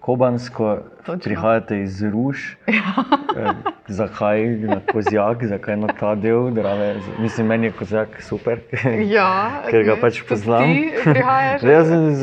kobansko 0.00 0.78
Točno. 1.06 1.24
prihajate 1.24 1.82
iz 1.82 2.02
Ruš. 2.02 2.56
Eh, 2.66 3.52
zakaj 3.88 4.46
na 4.46 4.80
Kozjak, 4.92 5.44
zakaj 5.44 5.76
na 5.76 5.86
ta 5.86 6.14
del 6.14 6.50
Drave? 6.50 6.96
Mislim, 7.18 7.46
meni 7.46 7.66
je 7.66 7.72
Kozjak 7.72 8.22
super, 8.22 8.58
Ja, 9.16 9.62
ker 9.70 9.84
ga 9.84 9.96
pač 10.00 10.22
poznam. 10.28 10.70
Ti 10.70 10.90
prihajaš? 11.04 11.62
Jaz 11.74 11.88
sem 11.88 12.08
iz 12.08 12.22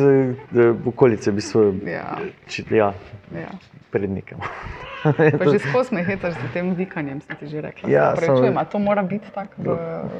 okolice, 0.85 1.31
v 1.31 1.35
bistvu, 1.35 1.73
Ja, 1.87 2.17
či, 2.47 2.63
ja, 2.71 2.93
ja. 3.35 3.51
Pred 3.95 4.11
nekem. 4.11 4.39
Pa 5.39 5.45
že 5.53 5.59
skozi 5.61 5.95
me 5.95 6.03
hitaš 6.03 6.33
z 6.35 6.47
tem 6.51 6.75
dikanjem, 6.75 7.21
sem 7.21 7.35
ti 7.37 7.47
že 7.47 7.61
rekla. 7.61 7.87
Ja, 7.87 8.11
Se 8.11 8.25
samo- 8.25 8.35
opravičujem, 8.35 8.57
a 8.57 8.63
to 8.65 8.79
mora 8.79 9.03
biti 9.03 9.29
tako 9.31 9.53
v... 9.57 9.67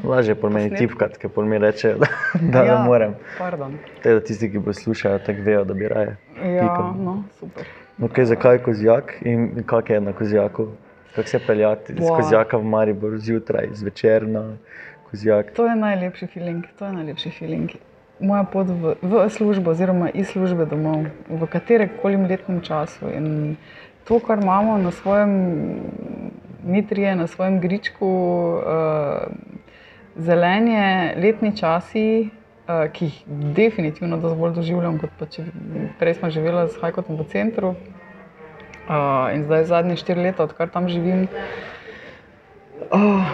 Lažje 0.06 0.36
po 0.36 0.48
meni 0.50 0.72
tipkati, 0.72 1.20
ker 1.20 1.30
pol 1.30 1.44
mi 1.44 1.58
rečejo, 1.58 1.98
da, 1.98 2.08
da 2.54 2.60
ja, 2.62 2.78
ne 2.78 2.86
morem. 2.86 3.16
Pardon. 3.38 3.76
Te, 4.00 4.14
da 4.14 4.22
tisti, 4.22 4.48
ki 4.48 4.62
poslušajo, 4.62 5.20
tako 5.20 5.42
vejo, 5.42 5.64
da 5.66 5.74
bi 5.74 5.88
raje. 5.88 6.16
Ja, 6.38 6.62
Pikam. 6.64 6.96
no, 7.02 7.16
super. 7.36 7.66
Okay, 8.00 8.24
zakaj 8.24 8.56
je 8.56 8.64
kozjak 8.64 9.14
in 9.24 9.64
kak 9.66 9.90
je 9.90 10.00
na 10.02 10.14
kozjaku? 10.14 10.68
Kako 11.16 11.28
se 11.28 11.40
peljati 11.40 11.94
iz 11.94 12.00
Wow. 12.00 12.16
kozjaka 12.16 12.58
v 12.58 12.64
Maribor 12.66 13.18
zjutraj, 13.18 13.70
zvečer 13.74 14.28
na 14.28 14.58
kozjak? 15.08 15.54
To 15.56 15.66
je 15.66 15.76
najlepši 15.76 16.28
feeling, 16.28 16.66
to 16.76 16.86
je 16.86 16.92
najlepši 16.94 17.32
feeling. 17.32 17.70
Moja 18.20 18.44
pot 18.48 18.68
v, 18.68 18.96
v 19.04 19.30
službo, 19.30 19.76
oziroma 19.76 20.08
iz 20.10 20.32
službe 20.32 20.66
domov, 20.66 21.12
v 21.28 21.48
katerem 21.52 21.92
koli 22.00 22.16
letnem 22.16 22.62
času. 22.64 23.12
In 23.12 23.58
to, 24.08 24.20
kar 24.24 24.40
imamo 24.40 24.78
na 24.78 24.92
svojem 24.92 25.32
mitrije, 26.64 27.16
na 27.16 27.28
svojem 27.28 27.60
gričku, 27.60 28.08
uh, 28.08 29.28
zelenje, 30.16 31.14
letni 31.20 31.52
časi, 31.58 32.30
uh, 32.68 32.88
ki 32.92 33.06
jih 33.06 33.24
definitivno 33.28 34.18
dosti 34.18 34.40
bolj 34.40 34.56
doživljam, 34.62 35.00
kot 35.00 35.12
pa 35.20 35.28
če 35.28 35.44
prej 36.00 36.16
smo 36.16 36.32
živeli 36.32 36.70
s 36.72 36.80
Hajkotom 36.80 37.20
v 37.20 37.28
centru. 37.36 37.76
Uh, 38.86 39.34
in 39.36 39.44
zdaj 39.44 39.66
zadnje 39.66 40.00
štiri 40.00 40.30
leta, 40.30 40.48
odkar 40.48 40.70
tam 40.72 40.88
živim. 40.88 41.28
Oh, 42.94 43.28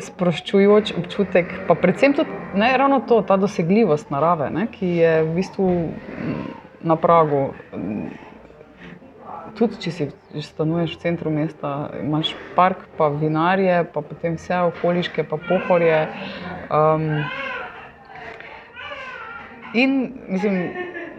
sproščujoč 0.00 0.94
občutek, 0.98 1.52
pa 1.68 1.74
predvsem 1.74 2.14
tudi 2.16 2.30
ne 2.54 2.70
ravno 2.76 3.00
to, 3.08 3.20
ta 3.26 3.36
dosegljivost 3.36 4.10
narave, 4.10 4.50
ne, 4.50 4.66
ki 4.72 4.96
je 4.96 5.14
v 5.22 5.34
bistvu 5.36 5.68
na 6.82 6.96
pragu. 6.96 7.50
Tudi 9.58 9.80
če 9.84 9.90
si 9.92 10.10
že 10.32 10.42
stanuješ 10.46 10.96
v 10.96 11.00
centru 11.02 11.30
mesta, 11.30 11.92
imaš 12.00 12.32
park, 12.56 12.86
pa 12.96 13.10
vinarje, 13.12 13.82
pa 13.92 14.00
potem 14.00 14.38
vse 14.40 14.62
okoliške, 14.72 15.26
pa 15.28 15.36
pohorje. 15.36 16.08
Um, 16.72 17.20
in 19.76 20.16
mislim, 20.28 20.56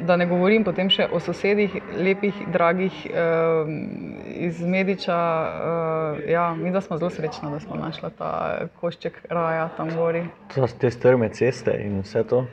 da 0.03 0.17
ne 0.17 0.25
govorim 0.25 0.63
potem 0.63 0.89
še 0.89 1.07
o 1.11 1.19
sosedih, 1.19 1.75
lepih, 1.97 2.41
dragih 2.53 2.95
um, 3.09 3.77
iz 4.47 4.61
Mediča. 4.61 5.17
Uh, 5.17 6.23
ja, 6.29 6.49
mi 6.57 6.73
smo 6.81 6.97
zelo 6.97 7.09
srečni, 7.09 7.51
da 7.51 7.59
smo 7.59 7.79
našli 7.79 8.11
ta 8.17 8.33
košček 8.81 9.21
raja 9.29 9.69
tam 9.77 9.95
gori. 9.95 10.25
Te 10.79 10.91
strme 10.91 11.29
ceste 11.29 11.77
in 11.85 12.01
vse 12.03 12.23
to. 12.29 12.45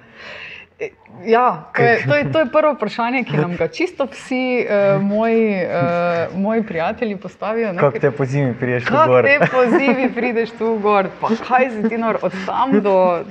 Ja, 1.25 1.71
to 1.77 1.83
je, 1.83 2.03
to, 2.09 2.15
je, 2.17 2.33
to 2.33 2.39
je 2.39 2.47
prvo 2.47 2.73
vprašanje, 2.73 3.25
ki 3.25 3.37
nam 3.37 3.57
ga 3.57 3.69
čisto 3.69 4.07
vsi 4.09 4.65
uh, 4.65 5.03
moji, 5.03 5.53
uh, 5.65 6.39
moji 6.41 6.63
prijatelji 6.63 7.17
postavijo. 7.17 7.75
Kako 7.77 7.99
te 7.99 8.11
po 8.11 8.25
zimi 8.25 8.55
priješ 8.55 8.85
tu 8.85 8.93
Kako 8.93 9.13
gor? 9.13 9.25
te 9.25 9.47
pozivi 9.53 10.13
prideš 10.15 10.51
tu 10.59 10.79
gor, 10.83 11.09
pa 11.21 11.29
kaj 11.49 11.71
si 11.71 11.89
ti 11.89 11.99
nor 11.99 12.19
od 12.23 12.33
tam 12.47 12.81
do. 12.81 13.25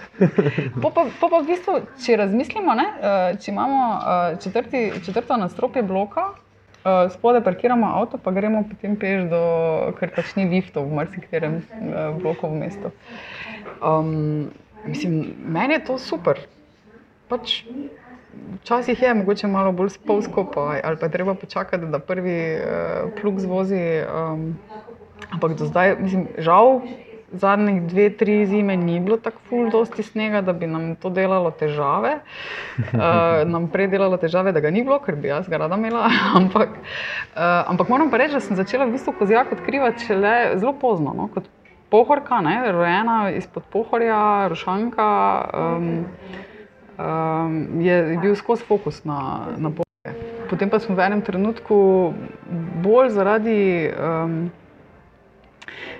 Po 0.81 0.89
pa, 0.89 1.05
po 1.19 1.29
pa 1.29 1.39
v 1.39 1.47
bistvu, 1.47 1.79
če 2.05 2.19
razmislimo, 2.21 2.75
ne, 2.77 2.85
eh, 3.01 3.33
če 3.41 3.51
imamo 3.51 3.81
eh, 3.95 4.37
četrti, 4.43 4.91
četrto 5.05 5.37
nadstropje 5.37 5.83
bloka, 5.83 6.27
eh, 6.85 7.09
spodaj 7.09 7.43
parkiramo 7.43 7.89
avto, 7.95 8.17
pa 8.17 8.31
gremo 8.31 8.63
potem 8.69 8.95
peš 8.95 9.25
do, 9.33 9.41
ker 9.99 10.13
ni 10.35 10.45
liftov 10.53 10.85
v 10.85 11.01
marsikaterem 11.01 11.57
eh, 11.57 12.13
bloku 12.21 12.47
v 12.47 12.61
mestu. 12.61 12.93
Um, 13.81 14.51
mislim, 14.85 15.33
meni 15.45 15.73
je 15.73 15.83
to 15.89 15.97
super. 15.97 16.45
Pač, 17.29 17.63
Včasih 18.61 19.01
je 19.01 19.13
mogoče 19.13 19.47
malo 19.47 19.71
bolj 19.71 19.89
spolsko, 19.89 20.43
pa, 20.53 20.79
ali 20.83 20.97
pa 20.97 21.05
je 21.05 21.11
treba 21.11 21.33
počakati, 21.33 21.85
da 21.85 21.99
prvi 21.99 22.55
uh, 22.55 23.11
plug 23.21 23.39
zvozi. 23.39 24.01
Um, 24.05 24.57
ampak 25.31 25.57
do 25.57 25.65
zdaj, 25.65 25.95
mislim, 25.99 26.27
žal, 26.37 26.81
zadnjih 27.31 27.83
dve, 27.87 28.09
tri 28.17 28.45
zime 28.45 28.77
ni 28.77 28.99
bilo 28.99 29.17
tako 29.17 29.41
ful, 29.49 29.69
dosti 29.69 30.03
snega, 30.03 30.41
da 30.41 30.53
bi 30.53 30.67
nam 30.67 30.95
to 30.95 31.09
delalo 31.09 31.51
težave. 31.51 32.19
Uh, 32.77 32.99
nam 33.53 33.69
prej 33.73 33.87
delalo 33.87 34.17
težave, 34.17 34.53
da 34.53 34.59
ga 34.59 34.71
ni 34.71 34.83
bilo, 34.83 34.99
ker 34.99 35.15
bi 35.15 35.31
jaz 35.31 35.49
ga 35.49 35.61
rada 35.65 35.77
imela. 35.77 36.09
ampak, 36.39 36.75
uh, 36.75 37.63
ampak 37.71 37.89
moram 37.89 38.11
pa 38.11 38.21
reči, 38.21 38.37
da 38.37 38.43
sem 38.43 38.59
začela 38.59 38.85
v 38.85 38.97
bistvu 38.97 39.15
kozjak 39.19 39.55
odkrivati 39.57 40.05
šele 40.05 40.35
zelo 40.57 40.73
pozno. 40.81 41.15
No? 41.17 41.29
Kot 41.33 41.49
pohorka, 41.89 42.41
ne? 42.45 42.61
rojena 42.71 43.31
izpod 43.33 43.65
pohorja, 43.73 44.47
rošanka. 44.51 45.09
Um, 45.53 46.05
um, 46.99 47.81
je, 47.81 48.17
bil 48.21 48.35
skozi 48.35 48.63
fokus 48.63 49.03
na, 49.03 49.47
na 49.57 49.69
Boga. 49.69 50.15
Potem 50.49 50.69
pa 50.69 50.79
smo 50.79 50.95
v 50.95 51.05
enem 51.05 51.21
trenutku 51.21 52.13
bolj 52.83 53.13
zaradi. 53.13 53.91
Um, 53.93 54.49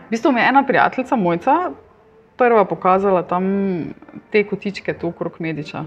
v 0.08 0.10
bistvu 0.10 0.32
mi 0.32 0.42
je 0.42 0.50
ena 0.50 0.64
prijateljica, 0.66 1.16
mojca, 1.16 1.72
prva 2.38 2.66
pokazala 2.66 3.24
tam 3.24 3.44
te 4.32 4.44
kotičke 4.48 4.94
tu 4.94 5.08
okrog 5.08 5.38
Mediča. 5.40 5.86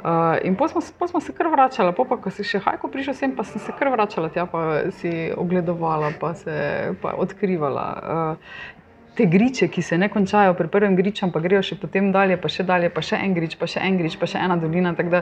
Uh, 0.00 0.40
in 0.42 0.56
potem 0.56 0.80
smo, 0.80 0.96
pol 0.98 1.08
smo 1.08 1.20
se 1.20 1.32
kar 1.36 1.50
vračali, 1.52 1.92
pa, 1.92 2.04
pa 2.08 2.16
ko 2.16 2.32
si 2.32 2.44
še 2.44 2.58
hajko 2.64 2.88
prišel 2.88 3.14
sem, 3.14 3.36
pa 3.36 3.44
sem 3.44 3.60
se 3.60 3.72
kar 3.76 3.92
vračala 3.92 4.32
tja, 4.32 4.46
pa 4.48 4.90
si 4.96 5.28
ogledovala, 5.36 6.14
pa 6.20 6.32
se 6.34 6.56
pa 7.02 7.12
odkrivala. 7.20 7.86
Uh, 8.00 8.80
te 9.20 9.26
griče, 9.26 9.68
ki 9.68 9.82
se 9.84 9.98
ne 9.98 10.08
končajo 10.08 10.54
pri 10.56 10.68
prvem 10.72 10.96
griču, 10.96 11.28
pa 11.32 11.42
grejo 11.44 11.60
še 11.66 11.76
potem 11.80 12.08
dalje, 12.14 12.38
pa 12.40 12.48
še 12.48 12.64
dalje, 12.64 12.88
pa 12.94 13.02
še 13.04 13.18
en 13.20 13.34
grič, 13.36 13.56
pa 13.60 13.68
še 13.68 13.82
en 13.84 13.98
grič, 14.00 14.16
pa 14.16 14.28
še 14.30 14.40
ena 14.40 14.56
dolina. 14.56 14.94
Tako 14.96 15.12
da 15.12 15.20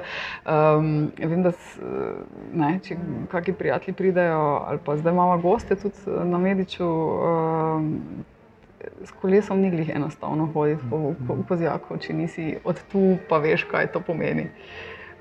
um, 0.78 1.08
vem, 1.18 1.42
da 1.42 1.50
ne, 2.62 2.70
če 2.84 2.98
kakšni 3.32 3.56
prijatelji 3.58 3.96
pridejo, 3.98 4.42
ali 4.70 4.82
pa 4.86 4.94
zdaj 5.00 5.16
imamo 5.16 5.40
goste 5.42 5.78
tudi 5.82 5.98
eh, 6.06 6.24
na 6.30 6.42
Mediču. 6.42 6.86
Um, 6.86 7.94
S 9.02 9.10
kolesom 9.18 9.58
ni 9.58 9.72
glih 9.72 9.88
enostavno 9.90 10.46
hoditi 10.54 10.86
po, 10.88 11.10
po, 11.26 11.34
po 11.34 11.44
kozjaku, 11.50 11.96
če 11.98 12.14
nisi 12.14 12.44
od 12.62 12.78
tu, 12.92 13.02
pa 13.28 13.40
veš, 13.42 13.66
kaj 13.68 13.90
to 13.94 14.00
pomeni. 14.06 14.46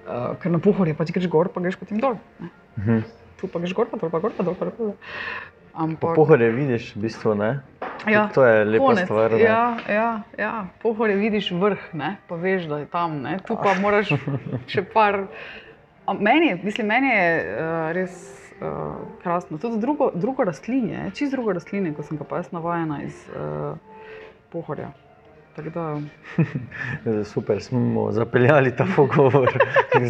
Uh, 0.06 0.38
ker 0.38 0.54
na 0.54 0.62
pohorje 0.62 0.94
pač 0.96 1.10
greš 1.16 1.26
gor, 1.34 1.50
pa 1.52 1.64
greš 1.66 1.80
potem 1.82 1.98
dol. 2.02 2.20
Ne? 2.38 2.52
Mhm. 2.78 3.02
Tu 3.42 3.50
pa 3.50 3.62
greš 3.62 3.74
gor, 3.78 3.90
pa 3.90 3.98
dol, 3.98 4.14
pa 4.14 4.22
gor, 4.22 4.38
pa 4.38 4.46
dol. 4.46 4.56
Pa 4.62 4.70
dol. 4.70 4.94
Ampak, 5.78 6.16
Pohore 6.18 6.50
vidiš, 6.50 6.96
v 6.96 7.06
bistvu 7.06 7.36
ne. 7.38 7.52
Ja, 8.10 8.28
to 8.34 8.42
je 8.46 8.66
lepa 8.66 8.86
konec. 8.86 9.06
stvar. 9.06 9.32
ne. 9.32 9.42
Ja, 9.42 9.78
ja, 9.90 10.10
ja. 10.38 10.54
pohore 10.82 11.14
vidiš 11.16 11.52
vrh, 11.54 11.84
ne? 11.94 12.16
pa 12.28 12.36
veš, 12.36 12.66
da 12.66 12.80
je 12.82 12.88
tam. 12.90 13.22
Ne? 13.22 13.38
Tu 13.46 13.54
pa 13.54 13.76
moraš 13.84 14.10
še 14.68 14.82
par. 14.94 15.28
A 16.08 16.14
Meni, 16.14 16.48
je- 16.48 16.60
mislim, 16.64 16.88
meni 16.88 17.10
je 17.12 17.26
uh, 17.44 17.92
res 17.92 18.16
uh, 18.58 18.96
krasno. 19.24 19.58
Tudi 19.58 19.78
drugo, 19.78 20.10
drugo 20.16 20.44
rastlinje, 20.44 21.12
čist 21.14 21.36
drugo 21.36 21.54
rastlinje, 21.54 21.94
kot 21.94 22.08
sem 22.10 22.18
ga 22.18 22.24
pa 22.24 22.40
jaz 22.42 22.50
navajena 22.56 23.04
iz 23.04 23.28
uh, 23.36 23.76
pohorja. 24.50 24.94
Da, 25.58 25.98
Super, 27.34 27.62
smo 27.62 28.12
zapeljali 28.12 28.76
ta 28.78 28.86
pogovor 28.96 29.50
iz, 30.02 30.10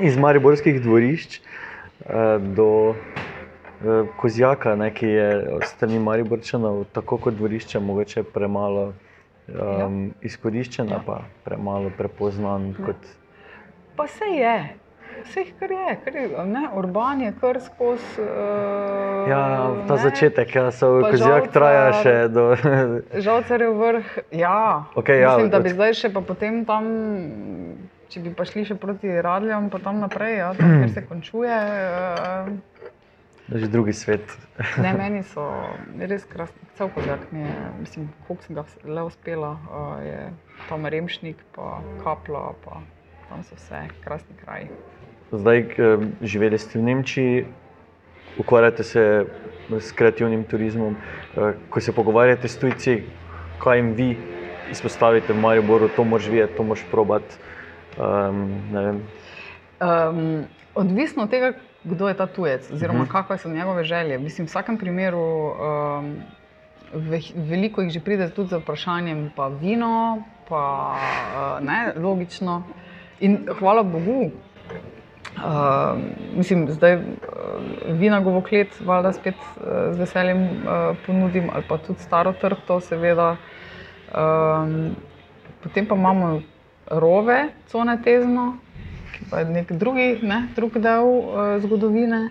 iz 0.00 0.16
Mariborskih 0.16 0.78
dvorišč 0.82 1.40
eh, 1.40 2.38
do 2.38 2.94
Kozjaka, 4.16 4.74
ne, 4.74 4.90
ki 4.90 5.06
je 5.08 5.28
strani 5.62 5.98
Mariborčanov, 5.98 6.84
tako 6.92 7.18
kot 7.18 7.34
dvorišče, 7.34 7.80
mogoče 7.80 8.22
premalo 8.24 8.92
um, 9.50 10.14
izkoriščena, 10.22 10.92
Ja. 10.92 11.02
pa 11.06 11.18
premalo 11.44 11.90
prepoznan 11.90 12.74
kot 12.76 12.96
pa 13.96 14.06
se 14.06 14.24
je. 14.26 14.56
Vse 15.18 15.42
kar 15.58 15.70
je, 15.70 15.96
kar 16.04 16.14
je 16.14 16.44
ne, 16.44 16.68
urban 16.74 17.20
je 17.20 17.32
kar 17.40 17.56
skozi. 17.58 18.20
Uh, 18.20 19.24
Ja, 19.26 19.40
ta 19.86 19.94
ne, 19.94 20.00
začetek, 20.00 20.54
ja, 20.54 20.70
so 20.70 21.00
Pa 21.00 21.10
kozjak 21.10 21.28
žalca- 21.42 21.52
traja 21.52 21.92
še 21.94 22.28
do. 22.28 22.44
Žalcarjev 23.26 23.72
vrh, 23.74 24.04
ja. 24.32 24.84
Okej, 24.94 25.20
ja, 25.20 25.30
Mislim, 25.30 25.50
da 25.50 25.58
bi 25.58 25.68
od- 25.68 25.74
zdaj 25.74 25.92
še 25.94 26.10
pa 26.10 26.20
potem 26.22 26.64
tam, 26.64 26.84
če 28.08 28.20
bi 28.20 28.30
pa 28.30 28.44
šli 28.44 28.64
še 28.64 28.74
proti 28.76 29.08
Radljam, 29.10 29.68
pa 29.68 29.78
tam 29.80 29.98
naprej, 29.98 30.36
ja, 30.36 30.52
tam, 30.54 30.76
kjer 30.78 30.90
se 30.90 31.02
končuje. 31.02 31.56
Eh, 33.52 33.58
že 33.58 33.68
drugi 33.68 33.92
svet. 33.92 34.38
Ne, 34.82 34.92
meni 34.92 35.22
so 35.22 35.42
res 35.98 36.24
krasni, 36.24 36.60
cel 36.74 36.88
kozjak 36.88 37.32
mi 37.32 37.40
je, 37.40 37.54
mislim, 37.80 38.08
koliko 38.26 38.42
sem 38.42 38.54
ga 38.54 38.64
le 38.84 39.02
uspela, 39.02 39.56
eh, 40.00 40.04
je 40.04 40.18
tam 40.68 40.86
Remšnik, 40.86 41.36
pa 41.52 41.80
Kapla, 42.04 42.54
pa 42.64 42.80
tam 43.28 43.42
so 43.42 43.54
vse 43.54 43.88
krasni 44.00 44.36
kraji. 44.36 44.68
Zdaj, 45.32 45.62
k- 45.68 45.98
živeli 46.22 46.58
ste 46.58 46.78
v 46.78 46.82
Nemčiji, 46.82 47.46
ukvarjate 48.38 48.82
se 48.82 49.26
s 49.70 49.92
kreativnim 49.92 50.44
turizmom. 50.44 50.96
eh, 51.36 51.52
Ko 51.68 51.80
se 51.80 51.92
pogovarjate 51.92 52.48
s 52.48 52.56
tujci, 52.56 53.02
kaj 53.58 53.76
jim 53.76 53.92
vi 53.92 54.16
izpostavite 54.70 55.32
v 55.32 55.38
Mariboru, 55.38 55.88
to 55.88 56.04
moraš 56.04 56.26
videti, 56.26 56.56
to 56.56 56.62
moraš 56.62 56.84
probati. 56.90 57.34
Um. 57.96 59.00
Um, 59.78 60.44
odvisno 60.74 61.22
od 61.22 61.30
tega, 61.30 61.52
kdo 61.86 62.08
je 62.08 62.14
ta 62.14 62.26
tujec, 62.26 62.70
oziroma 62.72 63.02
uh 63.02 63.08
-huh. 63.08 63.12
kakšne 63.12 63.38
so 63.38 63.48
njegove 63.48 63.84
želje. 63.84 64.18
Mislim, 64.18 64.46
v 64.46 64.50
vsakem 64.50 64.78
primeru, 64.78 65.18
um, 65.18 66.16
ve, 66.92 67.20
veliko 67.34 67.82
jih 67.82 67.92
že 67.92 68.00
pride 68.00 68.30
tudi 68.30 68.48
za 68.48 68.58
vprašanjem, 68.58 69.30
pa 69.36 69.48
vino, 69.48 70.22
pa 70.48 70.94
uh, 70.94 71.66
ne, 71.66 71.92
logično. 71.96 72.62
In 73.20 73.46
hvala 73.58 73.82
Bogu. 73.82 74.30
Uh, 75.36 75.98
mislim, 76.36 76.68
zdaj 76.70 76.94
uh, 76.94 77.02
vina 77.88 78.20
govoklet, 78.20 78.80
valjda 78.80 79.12
spet 79.12 79.34
uh, 79.34 79.62
z 79.92 79.98
veseljem 79.98 80.42
uh, 80.42 80.96
ponudim, 81.06 81.50
ali 81.54 81.64
pa 81.68 81.78
tudi 81.78 81.98
staro 81.98 82.32
trto, 82.32 82.80
seveda. 82.80 83.36
Um, 84.16 84.96
potem 85.62 85.86
pa 85.86 85.94
imamo 85.94 86.40
rove, 86.90 87.48
cone 87.66 88.02
tezno, 88.02 88.56
pa 89.30 89.44
nek 89.44 89.72
drugi, 89.72 90.18
ne, 90.22 90.46
drug 90.56 90.78
del 90.78 91.06
uh, 91.06 91.56
zgodovine. 91.62 92.30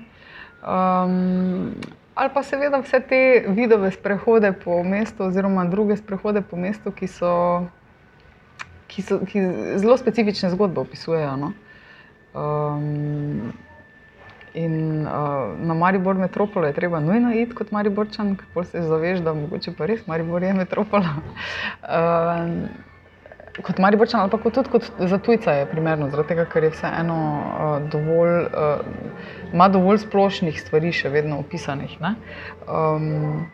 Um, 0.65 1.73
ali 2.15 2.29
pa 2.33 2.43
seveda 2.43 2.79
vse 2.81 2.99
te 3.09 3.21
vidove 3.47 3.91
sprehode 3.91 4.53
po 4.63 4.83
mestu, 4.83 5.27
oziroma 5.27 5.65
druge 5.65 5.97
sprehode 5.97 6.41
po 6.41 6.57
mestu, 6.57 6.91
ki 6.91 7.07
so, 7.07 7.33
ki 8.87 9.01
so 9.01 9.19
ki 9.27 9.43
zelo 9.77 9.97
specifične 9.97 10.49
zgodbe 10.55 10.81
opisujejo. 10.81 11.35
No? 11.37 11.53
Um, 12.35 13.53
in 14.55 15.07
uh, 15.07 15.59
na 15.59 15.73
Maribor 15.73 16.15
metropolo 16.15 16.67
je 16.67 16.73
treba 16.73 16.99
nujno 16.99 17.33
iti 17.35 17.55
kot 17.55 17.71
Mariborčan, 17.71 18.35
ker 18.39 18.65
se 18.65 18.81
zaveš, 18.81 19.19
da 19.19 19.33
mogoče 19.33 19.75
pa 19.77 19.85
res 19.85 20.07
Maribor 20.07 20.43
je 20.43 20.53
metropola. 20.53 21.19
Um, 21.83 22.69
kot 23.63 23.79
Mariborčan, 23.79 24.21
ali 24.21 24.31
pa 24.31 24.37
kot 24.37 24.53
tudi 24.53 24.69
kot 24.69 24.87
za 24.99 25.17
tujca 25.17 25.51
je 25.51 25.65
primerno, 25.69 26.09
zaradi 26.11 26.33
tega, 26.33 26.45
ker 26.51 26.67
je 26.67 26.71
vseeno 26.73 27.17
uh, 27.39 27.75
dovolj, 27.91 28.47
uh, 28.51 29.53
ima 29.53 29.69
dovolj 29.71 30.01
splošnih 30.03 30.59
stvari 30.59 30.91
še 30.95 31.11
vedno 31.13 31.39
opisanih. 31.39 31.97
Um, 32.01 33.45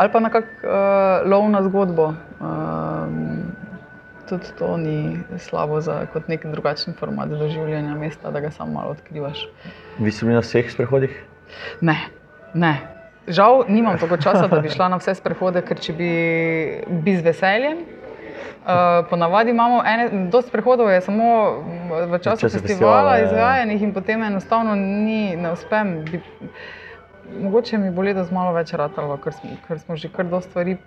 ali 0.00 0.12
pa 0.12 0.20
nekako 0.20 0.48
uh, 0.64 1.28
lov 1.28 1.50
na 1.52 1.64
zgodbo. 1.68 2.12
Um, 2.40 3.52
tudi 4.30 4.54
to 4.58 4.76
ni 4.76 5.18
slabo 5.38 5.80
za 5.80 6.06
nek 6.28 6.46
drugačen 6.46 6.94
format 6.94 7.28
doživljanja 7.28 7.94
mesta, 7.94 8.30
da 8.30 8.40
ga 8.40 8.50
samo 8.50 8.72
malo 8.72 8.94
odkrivaš. 8.96 9.48
Vi 9.98 10.12
ste 10.12 10.26
bili 10.26 10.38
na 10.38 10.44
vseh 10.46 10.70
sprehodih? 10.70 11.12
Ne, 11.80 11.98
ne. 12.54 12.74
Žal 13.26 13.64
nimam 13.68 13.98
toliko 13.98 14.16
časa, 14.24 14.46
da 14.48 14.60
bi 14.60 14.70
šla 14.70 14.88
na 14.88 15.00
vse 15.02 15.14
sprehode, 15.18 15.62
ker 15.66 15.82
če 15.82 15.92
bi, 15.98 16.12
bi 17.04 17.16
z 17.18 17.26
veseljem. 17.26 17.82
Uh, 18.60 19.06
ponavadi 19.10 19.50
imamo 19.50 19.82
ene, 19.86 20.28
dosti 20.30 20.52
prehodov, 20.52 20.90
je 20.90 21.00
samo 21.00 21.26
v 22.06 22.18
času 22.18 22.48
festivala, 22.48 22.68
festivala 22.68 23.16
ja. 23.16 23.24
izvajanih 23.24 23.82
in 23.82 23.94
potem 23.94 24.22
enostavno 24.22 24.74
ni, 24.74 25.36
ne 25.36 25.52
uspem. 25.52 26.04
Bi, 26.04 26.20
mogoče 27.40 27.78
mi 27.78 27.90
bo 27.90 28.02
letos 28.02 28.30
malo 28.30 28.52
več 28.52 28.72
ratalo, 28.72 29.16
ker 29.22 29.32
smo, 29.32 29.50
ker 29.68 29.78
smo 29.78 29.96
že 29.96 30.10
kar 30.12 30.26
dosti 30.28 30.50
stvari 30.50 30.78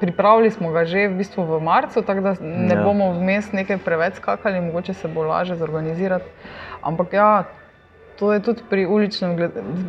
Pripravili 0.00 0.50
smo 0.50 0.72
ga 0.74 0.82
že 0.84 1.06
v, 1.08 1.22
bistvu 1.22 1.46
v 1.46 1.60
marcu, 1.62 2.02
tako 2.02 2.20
da 2.20 2.32
ne 2.40 2.74
ja. 2.74 2.82
bomo 2.82 3.12
vmes 3.14 3.52
nekaj 3.54 3.78
preveč 3.78 4.18
skakali, 4.18 4.60
mogoče 4.60 4.94
se 4.94 5.08
bo 5.08 5.22
lažje 5.22 5.56
zorganizirati. 5.56 6.26
Ampak 6.82 7.12
ja, 7.12 7.44
to 8.20 8.32
je 8.32 8.40
tudi 8.44 8.62
pri 8.70 8.86
uličnem, 8.86 9.32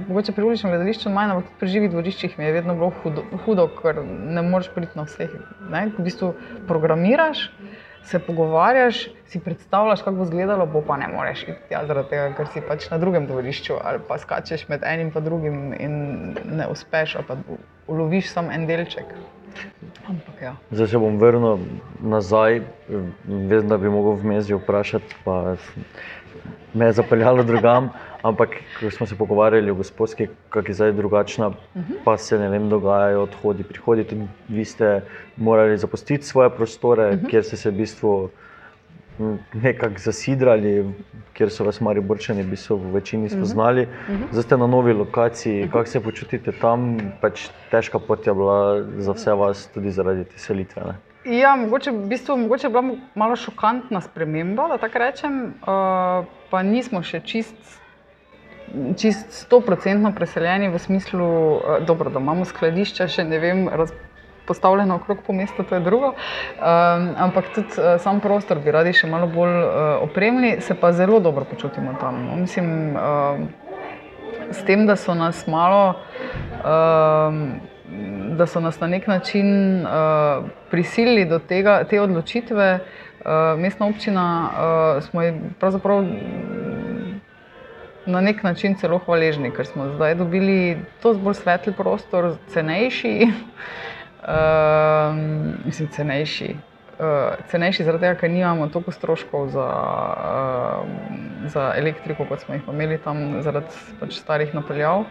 mogoče 0.08 0.32
pri 0.32 0.46
uličnem 0.48 0.72
gledališču 0.72 1.12
manj, 1.12 1.34
ampak 1.36 1.50
pri 1.60 1.68
živih 1.70 1.92
dvoriščih 1.92 2.38
mi 2.40 2.46
je 2.48 2.54
vedno 2.56 2.76
bilo 2.80 2.92
hudo, 3.04 3.24
hudo 3.46 3.68
ker 3.82 4.00
ne 4.08 4.42
moreš 4.42 4.70
priti 4.76 4.96
na 4.96 5.04
vseh. 5.04 5.34
Ne? 5.70 5.90
V 5.98 6.06
bistvu 6.06 6.32
programiraš, 6.68 7.50
se 8.08 8.20
pogovarjaš, 8.20 9.02
si 9.28 9.40
predstavljaš, 9.40 10.02
kako 10.02 10.16
bo 10.22 10.24
izgledalo, 10.24 10.66
bo 10.66 10.82
pa 10.88 10.98
ne 10.98 11.12
moreš 11.12 11.44
iti 11.44 11.76
ja, 11.76 11.84
zaradi 11.88 12.10
tega, 12.10 12.32
ker 12.38 12.48
si 12.54 12.64
pač 12.68 12.88
na 12.92 12.98
drugem 12.98 13.28
dvorišču 13.28 13.78
ali 13.84 14.00
pa 14.08 14.18
skačeš 14.18 14.68
med 14.72 14.88
enim 14.88 15.12
in 15.16 15.24
drugim 15.24 15.60
in 15.74 15.94
ne 16.56 16.68
uspeš, 16.72 17.16
ali 17.16 17.28
pa 17.28 17.38
uloviš 17.88 18.32
samo 18.32 18.52
en 18.52 18.66
delček. 18.68 19.12
Ampak, 20.08 20.42
ja. 20.42 20.56
Zdaj 20.72 20.88
se 20.88 20.98
bom 20.98 21.20
vrnil 21.20 21.60
nazaj, 22.00 22.62
vem, 23.28 23.68
da 23.68 23.78
bi 23.78 23.90
mogel 23.90 24.16
vmes 24.24 24.50
vprašati, 24.50 25.16
pa 25.24 25.56
me 26.74 26.86
je 26.86 26.92
zapeljalo 27.02 27.44
drugam. 27.44 27.92
Ampak, 28.22 28.50
ko 28.80 28.92
smo 28.92 29.06
se 29.06 29.16
pogovarjali 29.18 29.72
o 29.72 29.76
gospodski, 29.76 30.28
kako 30.50 30.68
je 30.68 30.74
zdaj 30.74 30.92
drugačna, 30.92 31.48
uh 31.48 31.54
mhm. 31.76 31.94
-huh. 31.94 31.98
pa 32.04 32.18
se 32.18 32.40
ne 32.40 32.50
vem, 32.50 32.70
dogajajo 32.70 33.22
odhodi, 33.22 33.64
prihodi. 33.64 34.04
Tudi 34.04 34.28
vi 34.48 34.66
ste 34.66 35.02
morali 35.38 35.78
zapustiti 35.78 36.26
svoje 36.26 36.50
prostore, 36.50 37.08
uh 37.08 37.14
mhm. 37.14 37.26
-huh. 37.26 37.30
kjer 37.30 37.44
ste 37.44 37.58
se 37.58 37.70
v 37.70 37.74
bistvu 37.74 38.30
nekako 39.54 39.96
zasidrali, 39.98 40.94
kjer 41.34 41.50
so 41.50 41.64
vas 41.64 41.82
mari 41.82 42.02
borčani 42.02 42.44
v 42.44 42.92
večini 42.94 43.26
mhm. 43.26 43.38
spoznali. 43.38 43.82
Uh 43.82 44.16
-huh. 44.16 44.32
Zdaj 44.32 44.44
ste 44.44 44.58
na 44.58 44.68
novi 44.68 44.94
lokaciji, 44.94 45.70
kako 45.72 45.86
se 45.86 46.00
počutite 46.00 46.52
tam? 46.52 46.98
Pač 47.22 47.50
težka 47.72 48.00
pot 48.00 48.28
je 48.28 48.34
bila 48.34 48.84
za 48.98 49.12
vse 49.12 49.34
vas, 49.34 49.68
tudi 49.74 49.92
zaradi 49.92 50.24
te 50.24 50.40
selitve. 50.40 50.82
Ne? 50.86 50.96
Ja, 51.40 51.56
mogoče, 51.56 51.92
v 51.92 52.08
bistvu, 52.08 52.38
mogoče 52.38 52.68
je 52.68 52.70
bila 52.70 52.96
malo 53.16 53.36
šokantna 53.36 54.02
sprememba, 54.02 54.68
da 54.68 54.78
tako 54.78 54.98
rečem, 54.98 55.54
uh, 55.62 56.26
pa 56.50 56.64
nismo 56.64 57.04
še 57.04 57.20
čist. 57.20 57.82
Čist 58.98 59.34
stoprocentno 59.36 60.14
preseljeni 60.16 60.70
v 60.70 60.80
smislu, 60.80 61.28
dobro, 61.88 62.10
da 62.10 62.20
imamo 62.20 62.46
skladišča, 62.46 63.08
še 63.12 63.26
ne 63.28 63.40
vem, 63.40 63.66
postavljeno 64.48 64.96
okrog 64.96 65.18
po 65.28 65.34
mestu, 65.34 65.64
to 65.64 65.76
je 65.76 65.82
drugo. 65.82 66.08
Um, 66.08 67.10
ampak 67.18 67.54
tudi 67.56 67.68
uh, 67.78 68.02
sam 68.02 68.20
prostor 68.20 68.60
bi 68.60 68.72
radi 68.72 68.94
še 68.94 69.08
malo 69.08 69.28
bolj 69.32 69.58
uh, 69.64 70.04
opremili, 70.04 70.58
se 70.62 70.76
pa 70.76 70.92
zelo 70.92 71.20
dobro 71.20 71.46
počutimo 71.46 71.94
tam. 72.02 72.26
No. 72.26 72.36
Mislim, 72.36 72.96
uh, 72.96 73.40
s 74.52 74.64
tem, 74.68 74.86
da 74.88 74.96
so 74.96 75.16
nas 75.16 75.48
malo. 75.48 75.96
Uh, 76.64 77.60
Da 78.32 78.46
so 78.48 78.62
nas 78.64 78.78
na 78.80 78.88
nek 78.88 79.04
način 79.08 79.82
uh, 79.84 80.46
prisilili 80.72 81.26
do 81.28 81.42
tega, 81.44 81.82
te 81.84 82.00
odločitve, 82.00 82.68
uh, 82.80 83.60
mestna 83.60 83.90
občina, 83.92 84.24
uh, 84.48 85.04
smo 85.04 85.26
jim 85.26 85.42
pravzaprav 85.60 86.06
na 88.06 88.22
nek 88.22 88.44
način 88.44 88.76
celo 88.76 88.98
hvaležni, 89.06 89.52
ker 89.52 89.66
smo 89.66 89.88
zdaj 89.96 90.16
dobili 90.16 90.78
to 91.02 91.14
bolj 91.14 91.40
svetli 91.42 91.74
prostor, 91.74 92.36
cenejši, 92.54 93.16
uh, 93.28 95.16
mislim, 95.68 95.90
cenejši. 95.92 96.56
Uh, 97.02 97.34
cenejši 97.50 97.84
zaradi 97.84 98.06
tega, 98.06 98.18
ker 98.20 98.30
nimamo 98.30 98.68
toliko 98.70 98.92
stroškov 98.94 99.48
za, 99.50 99.68
uh, 99.68 101.48
za 101.50 101.72
elektriko, 101.78 102.26
kot 102.30 102.44
smo 102.44 102.56
jih 102.56 102.68
imeli 102.70 103.00
tam, 103.02 103.42
zaradi 103.42 103.74
pač 104.00 104.20
starih 104.22 104.54
napeljav. 104.54 105.08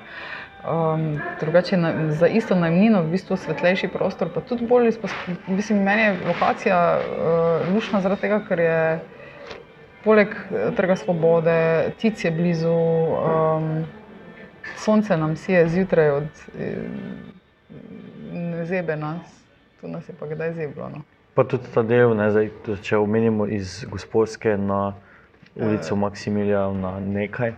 Um, 0.61 1.17
drugače, 1.41 1.77
na, 1.77 1.93
za 2.13 2.29
isto 2.29 2.55
najmnino, 2.55 3.03
v 3.03 3.17
bistvu 3.17 3.37
svetlejši 3.37 3.89
prostor, 3.89 4.29
pa 4.35 4.43
tudi 4.45 4.67
bolj 4.69 4.93
izpostavljen. 4.93 5.39
Mislim, 5.49 5.83
meni 5.83 6.03
je 6.03 6.19
lokacija 6.27 6.81
uh, 7.01 7.75
lušna 7.75 8.01
zaradi 8.05 8.21
tega, 8.21 8.43
ker 8.49 8.61
je 8.61 8.81
poleg 10.05 10.37
Trga 10.77 10.97
Svobode, 10.97 11.91
Tic 11.99 12.25
je 12.25 12.31
blizu, 12.31 12.73
um, 12.73 13.85
sonce 14.77 15.17
nam 15.17 15.37
sije 15.37 15.69
zjutraj 15.69 16.11
od. 16.11 16.29
Uh, 16.55 17.31
ne 18.33 18.65
zebe 18.67 18.97
nas, 18.97 19.45
tu 19.81 19.89
nas 19.89 20.09
je 20.09 20.15
pa 20.21 20.27
kdaj 20.27 20.53
zeblo. 20.53 20.89
No. 20.89 21.03
Pa 21.35 21.45
tudi 21.45 21.65
ta 21.75 21.83
del, 21.83 22.15
ne, 22.17 22.31
zdaj, 22.31 22.51
če 22.83 22.99
omenimo 22.99 23.47
iz 23.47 23.85
gospodske 23.91 24.57
na 24.59 24.93
ulico 25.55 25.97
Maksimilijana 25.97 26.75
na 26.75 27.01
nekaj. 27.01 27.53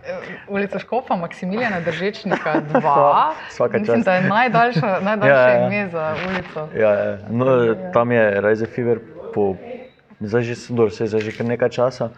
Ulica 0.47 0.79
Škofa, 0.79 1.15
Maksimilijana 1.15 1.79
Držečnika 1.79 2.61
2. 2.73 3.31
Mislim, 3.79 4.01
da 4.01 4.15
je 4.15 4.27
najdaljša, 4.29 4.99
najdaljše 5.09 5.35
ja, 5.35 5.49
ja. 5.49 5.67
ime 5.67 5.89
za 5.89 6.15
ulico. 6.29 6.67
Ja, 6.77 6.91
ja. 6.91 7.17
No, 7.29 7.75
tam 7.93 8.11
je 8.11 8.41
Rajze 8.41 8.65
Fever, 8.65 8.99
po, 9.33 9.55
zdaj 10.19 10.41
že, 10.41 10.55
dobro, 10.69 10.89
se 10.89 11.03
je 11.03 11.07
zdaj 11.07 11.21
že 11.21 11.37
kar 11.37 11.45
nekaj 11.45 11.69
časa. 11.69 12.09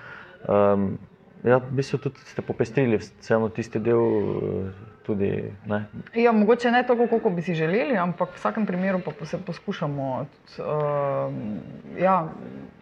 Um, 0.47 0.97
ja, 1.43 1.57
v 1.57 1.71
bistvu 1.77 1.97
tudi 1.97 2.21
ste 2.25 2.41
popestrili 2.41 3.01
vseeno 3.01 3.49
tisti 3.49 3.79
del. 3.79 4.01
Uh, 4.01 4.95
tudi. 5.05 5.43
Ne? 5.65 5.85
Ja, 6.13 6.31
mogoče 6.31 6.71
ne 6.71 6.83
tako, 6.87 7.07
kot 7.07 7.33
bi 7.33 7.41
si 7.41 7.53
želeli, 7.55 7.97
ampak 7.97 8.29
v 8.33 8.39
vsakem 8.39 8.65
primeru 8.65 8.99
pa 9.05 9.25
se 9.25 9.37
poskušamo. 9.45 10.25
Uh, 10.57 11.33
ja, 12.01 12.17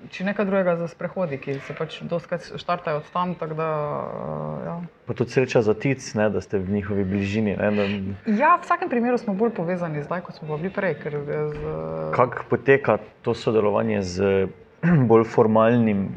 če 0.09 0.25
nekaj 0.29 0.45
drugega 0.45 0.75
za 0.79 0.87
sprehodi, 0.87 1.37
ki 1.41 1.57
se 1.67 1.75
pač 1.77 1.99
doskrat 2.07 2.47
štartajo 2.55 3.01
od 3.01 3.11
tam. 3.13 3.35
Da, 3.39 3.69
uh, 4.07 4.65
ja. 4.65 4.77
Pa 5.07 5.13
tudi 5.17 5.35
sreča 5.35 5.61
za 5.61 5.73
tic, 5.73 6.05
ne, 6.15 6.29
da 6.29 6.41
ste 6.41 6.59
v 6.59 6.79
njihovi 6.79 7.03
bližini. 7.03 7.57
Ne, 7.59 7.71
da... 7.75 7.87
Ja, 8.31 8.55
v 8.55 8.63
vsakem 8.63 8.89
primeru 8.89 9.19
smo 9.19 9.35
bolj 9.35 9.55
povezani 9.57 10.03
zdaj, 10.03 10.23
kot 10.27 10.39
smo 10.39 10.57
bili 10.57 10.71
prej. 10.73 10.95
Z... 11.03 11.73
Kako 12.15 12.47
poteka 12.49 12.97
to 13.21 13.35
sodelovanje 13.35 14.01
z 14.01 14.47
bolj 15.09 15.27
formalnim, 15.27 16.07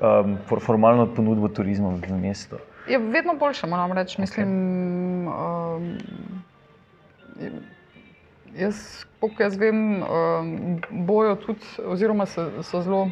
um, 0.00 0.38
formalno 0.60 1.06
ponudbo 1.14 1.48
turizma 1.48 1.88
v 1.88 2.18
mestu? 2.20 2.56
je 2.90 2.98
vedno 2.98 3.34
boljše, 3.34 3.66
moram 3.66 3.92
reči. 3.92 4.20
Mislim, 4.20 4.48
okay. 5.28 5.76
um, 5.76 5.98
jaz, 8.54 9.04
koliko 9.20 9.42
jaz 9.42 9.56
vem, 9.56 10.02
um, 10.02 10.80
bojo 10.90 11.36
tudi, 11.36 11.64
oziroma 11.86 12.26
so, 12.26 12.62
so 12.62 12.82
zelo. 12.82 13.10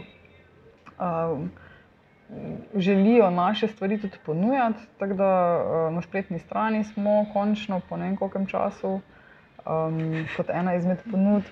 Um, 0.99 1.51
želijo 2.75 3.31
naše 3.31 3.69
stvari 3.69 4.01
tudi 4.01 4.17
ponujati. 4.27 4.79
Tako 4.99 5.15
da 5.15 5.63
uh, 5.65 5.95
na 5.95 6.03
spletni 6.03 6.39
strani 6.39 6.85
smo 6.85 7.27
končno 7.33 7.81
po 7.89 7.97
ne 7.97 8.17
vem 8.17 8.47
času 8.47 8.89
um, 8.89 10.27
kot 10.37 10.51
ena 10.51 10.75
izmed 10.75 10.99
ponudb. 11.11 11.45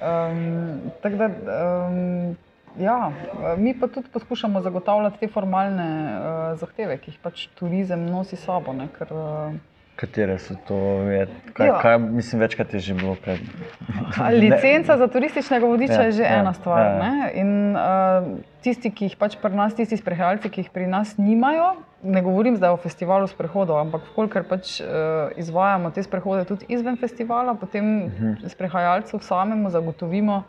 Um, 0.00 0.80
tako 1.02 1.16
da. 1.16 1.26
Um, 1.26 2.36
Ja, 2.78 3.12
mi 3.56 3.72
pa 3.80 3.88
tudi 3.88 4.08
poskušamo 4.12 4.60
zagotavljati 4.60 5.18
te 5.20 5.28
formalne 5.28 5.88
uh, 6.18 6.58
zahteve, 6.58 6.98
ki 7.00 7.10
jih 7.10 7.22
pač 7.22 7.46
turizem 7.56 8.04
nosi 8.10 8.36
sabo. 8.36 8.74
Ne, 8.76 8.88
ker, 8.98 9.12
uh, 9.16 9.54
Katere 9.96 10.36
so 10.38 10.54
to? 10.68 10.76
Je, 11.08 11.24
kaj, 11.56 11.66
ja. 11.66 11.78
kaj, 11.80 11.98
mislim, 11.98 12.40
večkrat 12.44 12.74
je 12.74 12.80
že 12.84 12.94
bilo 12.94 13.14
pred. 13.16 13.40
Licenca 14.32 14.96
za 14.96 15.08
turističnega 15.08 15.66
vodiča 15.66 16.00
ja, 16.02 16.02
je 16.10 16.12
že 16.12 16.22
ja, 16.22 16.40
ena 16.40 16.52
stvar. 16.52 16.82
Ja, 16.84 17.06
ja. 17.06 17.30
In 17.40 17.72
uh, 17.72 18.28
tisti, 18.60 18.92
ki 18.92 19.08
jih 19.08 19.16
pač 19.16 19.38
pri 19.40 19.56
nas, 19.56 19.72
tisti 19.74 19.96
sprehajalci, 19.96 20.52
ki 20.52 20.66
jih 20.66 20.70
pri 20.74 20.84
nas 20.90 21.16
nimajo, 21.16 21.78
ne 22.04 22.20
govorim 22.22 22.60
zdaj 22.60 22.76
o 22.76 22.80
festivalu 22.82 23.24
sprehodov, 23.32 23.80
ampak 23.86 24.04
kolikor 24.12 24.44
pač 24.44 24.76
uh, 24.84 25.32
izvajamo 25.40 25.94
te 25.96 26.04
sprehode 26.04 26.44
tudi 26.44 26.68
izven 26.68 27.00
festivala, 27.00 27.56
potem 27.56 27.84
uh 27.88 28.12
mhm. 28.12 28.32
-huh. 28.34 28.52
sprehajalcu 28.52 29.18
samemu 29.24 29.70
zagotovimo 29.70 30.42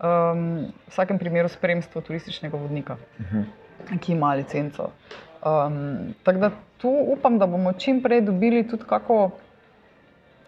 um, 0.00 0.66
v 0.86 0.90
vsakem 0.90 1.18
primeru 1.18 1.48
spremstvo 1.48 2.00
turističnega 2.00 2.56
vodnika, 2.56 2.96
uh 3.18 3.26
mhm. 3.26 3.42
-huh. 3.90 3.98
ki 4.00 4.12
ima 4.12 4.34
licenco. 4.34 4.90
Um, 5.44 6.14
tako 6.22 6.38
da 6.38 6.50
tu 6.78 6.88
upam, 6.88 7.38
da 7.38 7.46
bomo 7.46 7.72
čim 7.72 8.02
prej 8.02 8.20
dobili 8.20 8.68
tudi 8.68 8.84
kako. 8.86 9.30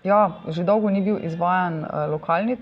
Ja, 0.05 0.31
že 0.49 0.65
dolgo 0.65 0.91
ni 0.91 1.01
bil 1.01 1.19
izvajan 1.25 1.79
uh, 1.79 2.11
lokalni, 2.11 2.57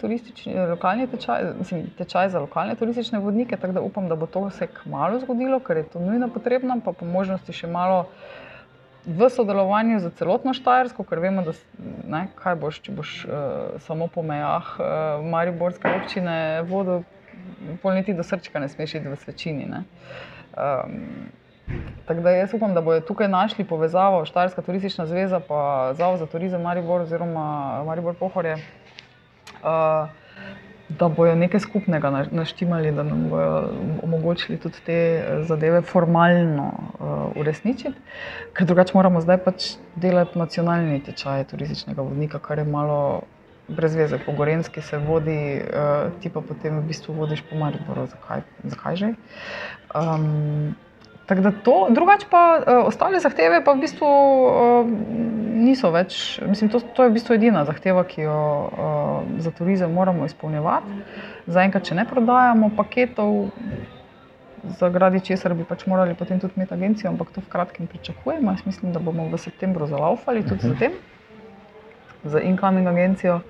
lokalni 0.68 1.06
tečaj, 1.06 1.44
mislim, 1.58 1.86
tečaj 1.98 2.28
za 2.28 2.40
lokalne 2.40 2.74
turistične 2.74 3.18
vodnike, 3.18 3.56
tako 3.56 3.72
da 3.72 3.80
upam, 3.80 4.08
da 4.08 4.16
bo 4.16 4.26
to 4.26 4.50
se 4.50 4.66
kmalo 4.66 5.18
zgodilo, 5.20 5.60
ker 5.60 5.76
je 5.76 5.82
to 5.82 6.00
nujno 6.00 6.28
potrebno, 6.28 6.80
pa 6.84 6.92
po 6.92 7.04
možnosti 7.04 7.52
še 7.52 7.66
malo 7.66 8.06
v 9.06 9.30
sodelovanju 9.30 10.00
z 10.00 10.10
celotno 10.18 10.54
Štajersko, 10.54 11.04
ker 11.06 11.22
vemo, 11.22 11.44
da 11.46 11.54
ne, 12.10 12.26
kaj 12.38 12.56
boš, 12.58 12.80
če 12.82 12.94
boš 12.96 13.10
uh, 13.24 13.34
samo 13.86 14.08
po 14.10 14.24
mejah 14.26 14.72
uh, 14.78 14.86
Mariborske 15.22 15.92
občine 16.00 16.62
vodo, 16.66 17.02
polniti 17.82 18.14
do 18.14 18.26
srčka, 18.26 18.58
ne 18.58 18.68
smeš 18.68 18.98
iti 18.98 19.08
v 19.08 19.16
svečini. 19.22 19.68
Tako 22.06 22.20
da 22.22 22.30
jaz 22.30 22.54
upam, 22.54 22.74
da 22.74 22.80
bodo 22.80 23.00
tukaj 23.06 23.28
našli 23.28 23.64
povezavo 23.64 24.24
Štajerska 24.24 24.62
turistična 24.62 25.06
zveza 25.06 25.40
in 25.42 25.94
Zavod 25.94 26.18
za 26.18 26.26
turizem 26.26 26.62
Maribor 26.62 27.00
oziroma 27.00 27.82
Maribor 27.86 28.14
Pohorje, 28.14 28.54
uh, 29.62 30.08
da 30.88 31.08
bodo 31.08 31.34
nekaj 31.34 31.60
skupnega 31.60 32.10
naštimali, 32.30 32.92
da 32.92 33.02
nam 33.02 33.28
bodo 33.30 33.70
omogočili 34.02 34.58
tudi 34.58 34.78
te 34.86 34.92
eh, 34.92 35.42
zadeve 35.44 35.82
formalno 35.82 36.72
uh, 36.72 37.36
uresničiti. 37.36 37.98
Ker 38.52 38.66
drugače 38.66 38.94
moramo 38.94 39.20
zdaj 39.20 39.38
pač 39.44 39.72
delati 39.96 40.38
nacionalni 40.38 41.00
tečaj 41.02 41.44
turističnega 41.50 42.02
vodnika, 42.02 42.38
kar 42.38 42.58
je 42.58 42.64
malo. 42.64 43.22
Brez 43.68 43.96
veze, 43.98 44.18
po 44.22 44.30
Gorenski 44.32 44.80
se 44.80 44.98
vodi, 44.98 45.58
uh, 45.58 46.12
ti 46.22 46.30
pa 46.30 46.38
potem 46.40 46.76
v 46.78 46.84
bistvu 46.86 47.16
vodiš 47.18 47.42
po 47.50 47.56
Mariboru. 47.58 48.04
Zakaj, 48.06 48.44
zakaj 48.62 48.96
že? 48.96 49.08
Um, 49.90 50.76
Tako 51.26 51.40
da 51.40 51.50
to, 51.50 51.86
drugače 51.90 52.26
pa 52.30 52.58
uh, 52.58 52.86
ostale 52.86 53.20
zahteve 53.20 53.64
pa 53.64 53.72
v 53.72 53.82
bistvu 53.82 54.06
uh, 54.06 54.86
niso 55.58 55.90
več. 55.90 56.38
Mislim, 56.46 56.70
to, 56.70 56.80
to 56.80 57.02
je 57.02 57.10
v 57.10 57.16
bistvu 57.16 57.34
edina 57.34 57.64
zahteva, 57.66 58.04
ki 58.06 58.28
jo 58.28 58.36
uh, 58.36 59.40
za 59.42 59.50
turizem 59.50 59.90
moramo 59.92 60.28
izpolnjevati. 60.28 61.00
Zaenkrat, 61.50 61.88
če 61.88 61.98
ne 61.98 62.04
prodajamo 62.06 62.70
paketov, 62.78 63.48
zaradi 64.78 65.24
česar 65.26 65.54
bi 65.58 65.66
pač 65.66 65.86
morali 65.90 66.14
potem 66.14 66.38
tudi 66.42 66.54
imeti 66.56 66.74
agencijo, 66.74 67.10
ampak 67.10 67.34
to 67.34 67.42
v 67.42 67.50
kratkem 67.50 67.90
pričakujemo. 67.90 68.54
Jaz 68.54 68.62
mislim, 68.66 68.94
da 68.94 69.02
bomo 69.02 69.26
v 69.32 69.42
septembru 69.42 69.90
zalaufali 69.90 70.46
tudi 70.46 70.62
uh 70.62 70.70
-huh. 70.70 70.74
za 70.74 70.78
tem, 70.78 70.92
za 72.24 72.40
incoming 72.40 72.86
agencijo. 72.86 73.40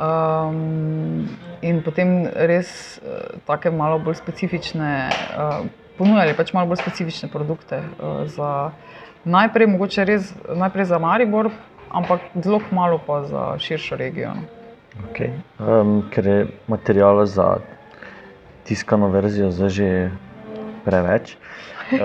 Um, 0.00 1.28
in 1.60 1.82
potem 1.82 2.26
res 2.34 3.00
uh, 3.02 3.40
tako 3.46 3.70
malo 3.70 3.98
bolj 3.98 4.14
specifične. 4.14 5.10
Uh, 5.34 5.66
ponujali 6.00 6.32
pač 6.36 6.54
malo 6.56 6.72
bolj 6.72 6.80
specifične 6.80 7.28
produkte. 7.28 7.82
Uh, 8.00 8.24
za, 8.24 8.72
najprej, 9.28 9.68
mogoče 9.76 10.08
res 10.08 10.32
najprej 10.48 10.88
za 10.88 10.98
Maribor, 11.02 11.52
ampak 11.92 12.24
zelo 12.40 12.62
malo 12.72 12.96
pa 13.04 13.20
za 13.28 13.44
širšo 13.60 14.00
regijo. 14.00 14.32
No. 14.40 14.48
Okay. 15.10 15.36
Um, 15.60 16.02
ker 16.10 16.26
je 16.26 16.38
materijala 16.68 17.26
za 17.26 17.60
tiskano 18.64 19.08
verzijo 19.08 19.50
zdaj 19.50 19.68
že 19.68 19.88
preveč. 20.84 21.36
Uh, 21.90 21.98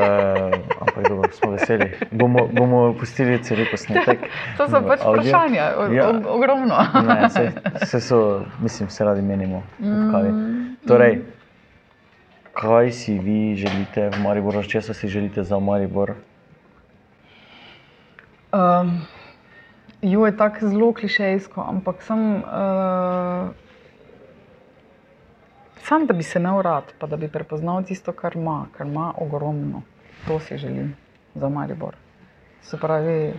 ampak 0.82 1.04
dobro, 1.10 1.30
smo 1.32 1.52
veseli. 1.54 1.92
Bomo, 2.12 2.48
bomo 2.50 2.94
pustili 2.98 3.38
cel 3.44 3.66
posnetek. 3.70 4.26
to 4.58 4.66
so 4.66 4.82
pač 4.82 5.06
vprašanja, 5.06 5.66
ja. 5.94 6.10
ogromno. 6.10 6.74
ne, 7.06 7.30
se, 7.30 7.52
se 7.86 8.02
so, 8.02 8.42
mislim, 8.62 8.90
se 8.90 9.06
radi 9.06 9.22
menimo. 9.22 9.62
Mm. 9.80 10.10
Torej, 10.88 11.22
kaj 12.56 12.92
si 12.92 13.20
vi 13.20 13.56
želite 13.56 14.10
v 14.10 14.22
Mariboru, 14.24 14.64
če 14.64 14.82
si 14.82 15.08
želite 15.12 15.44
za 15.44 15.60
Maribor? 15.60 16.16
Um, 18.56 19.02
jo 20.02 20.26
je 20.26 20.38
tako 20.38 20.70
zelo 20.72 20.94
klišejsko, 20.94 21.60
ampak 21.62 22.02
sem. 22.02 22.20
Uh, 22.48 23.52
Sam, 25.86 26.08
da 26.10 26.16
bi 26.18 26.24
se 26.24 26.40
imel 26.40 26.64
rad, 26.66 26.96
pa 26.98 27.08
da 27.08 27.18
bi 27.18 27.28
prepoznal 27.30 27.84
tisto, 27.86 28.10
kar 28.12 28.34
ima, 28.36 28.66
kar 28.74 28.88
ima 28.88 29.12
ogromno. 29.22 29.84
To 30.28 30.40
si 30.40 30.58
želim 30.58 30.96
za 31.36 31.50
Maribor. 31.50 31.94
Se 32.62 32.80
pravi, 32.82 33.34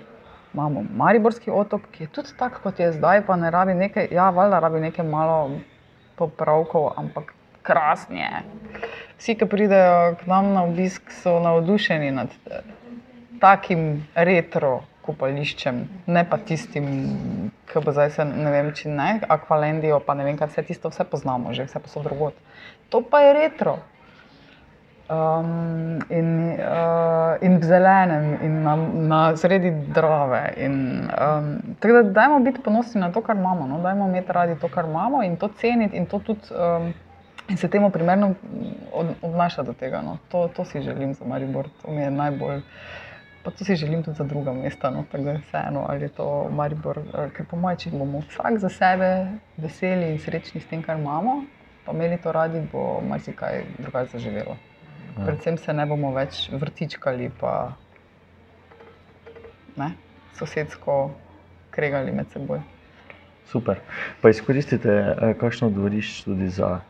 imamo 0.55 0.85
Mariborski 0.95 1.51
otok, 1.51 1.89
ki 1.91 2.05
je 2.05 2.13
tudi 2.13 2.37
tak, 2.39 2.61
kot 2.63 2.79
je 2.81 2.93
zdaj, 2.93 3.25
pa 3.27 3.37
ne 3.37 3.51
rabi 3.51 3.75
nekaj, 3.75 4.09
ja, 4.15 4.29
valjda 4.31 4.61
rabi 4.63 4.81
nekaj 4.81 5.09
malo 5.09 5.59
popravkov, 6.17 6.93
ampak 6.97 7.35
krasni 7.67 8.23
je. 8.23 8.43
Vsi, 9.19 9.35
ki 9.35 9.49
pridejo 9.49 10.17
k 10.21 10.29
nam 10.31 10.53
na 10.55 10.65
obisk, 10.69 11.11
so 11.23 11.39
navdušeni 11.41 12.11
nad 12.15 12.35
eh, 12.51 12.61
takim 13.41 14.05
retro 14.15 14.83
kopališčem, 15.07 15.83
ne 16.11 16.23
pa 16.29 16.39
tistim, 16.43 16.87
ki 17.71 17.83
bo 17.85 17.95
zdaj 17.95 18.11
se 18.17 18.25
ne 18.27 18.53
vem, 18.53 18.73
če 18.75 18.91
ne, 18.91 19.11
akvalendijo, 19.37 20.01
pa 20.07 20.17
ne 20.19 20.27
vem, 20.27 20.39
kaj 20.39 20.51
vse 20.53 20.67
tisto, 20.71 20.91
vse 20.91 21.07
poznamo, 21.11 21.55
že 21.55 21.69
vse 21.69 21.83
posod 21.85 22.09
drugot. 22.09 22.41
To 22.91 23.03
pa 23.07 23.23
je 23.23 23.37
retro. 23.37 23.79
Um, 25.07 26.01
in, 26.11 26.59
uh, 26.59 27.39
in 27.39 27.61
v 27.63 27.67
zelenem, 27.71 28.25
in 28.43 28.57
na, 28.65 28.75
na 29.13 29.21
sredi 29.39 29.71
drave. 29.95 30.43
In, 30.59 31.07
um, 31.15 31.53
tako 31.79 32.01
da, 32.01 32.15
dajmo 32.21 32.41
biti 32.43 32.65
ponosni 32.65 33.01
na 33.01 33.13
to, 33.15 33.23
kar 33.23 33.39
imamo, 33.39 33.69
no? 33.71 33.79
dajmo 33.85 34.09
imeti 34.11 34.35
radi 34.35 34.59
to, 34.59 34.69
kar 34.69 34.91
imamo 34.91 35.23
in 35.23 35.39
to 35.39 35.53
ceniti 35.63 35.97
in 35.97 36.11
to 36.11 36.19
tudi. 36.27 36.51
Um, 36.51 36.91
in 37.49 37.57
se 37.57 37.69
temu 37.69 37.91
primerno 37.91 38.35
obnaša 39.23 39.63
do 39.63 39.73
tega. 39.73 40.03
No. 40.03 40.19
To, 40.29 40.49
to 40.49 40.65
si 40.65 40.83
želim 40.83 41.15
za 41.15 41.25
Maribor, 41.25 41.69
to 41.83 41.91
mi 41.91 42.03
je 42.03 42.11
najbolj. 42.11 42.61
Pa 43.43 43.51
to 43.51 43.65
si 43.65 43.77
želim 43.77 44.03
tudi 44.03 44.17
za 44.17 44.25
druga 44.25 44.53
mesta, 44.53 44.91
no, 44.91 45.05
tako 45.11 45.25
da 45.25 45.31
je 45.31 45.39
vseeno, 45.39 45.85
ali 45.89 46.03
je 46.03 46.09
to 46.09 46.49
Maribor. 46.51 46.99
Eh, 46.99 47.31
ker 47.37 47.47
po 47.47 47.57
mojem, 47.57 47.79
če 47.79 47.91
bomo 47.91 48.23
vsak 48.29 48.59
za 48.59 48.69
sebe 48.69 49.11
veseli 49.57 50.11
in 50.13 50.19
srečni 50.19 50.61
s 50.61 50.67
tem, 50.67 50.83
kar 50.83 50.99
imamo, 50.99 51.45
pa 51.85 51.93
imeli 51.93 52.19
to 52.19 52.33
radi, 52.33 52.65
bo 52.73 53.01
marsikaj 53.09 53.63
drugače 53.79 54.19
zaživelo. 54.19 54.57
Ja. 55.19 55.25
Predvsem 55.25 55.59
se 55.59 55.73
ne 55.73 55.87
bomo 55.87 56.11
več 56.13 56.49
vrtičkali, 56.51 57.31
pa 57.41 57.77
ne, 59.77 59.93
sosedsko 60.35 61.15
kregali 61.71 62.13
med 62.13 62.27
seboj. 62.35 62.61
Super. 63.47 63.79
Pa 64.21 64.35
izkoristite 64.35 64.91
eh, 64.91 65.35
kakšno 65.39 65.71
dvorišče 65.71 66.25
tudi 66.25 66.51
za. 66.51 66.81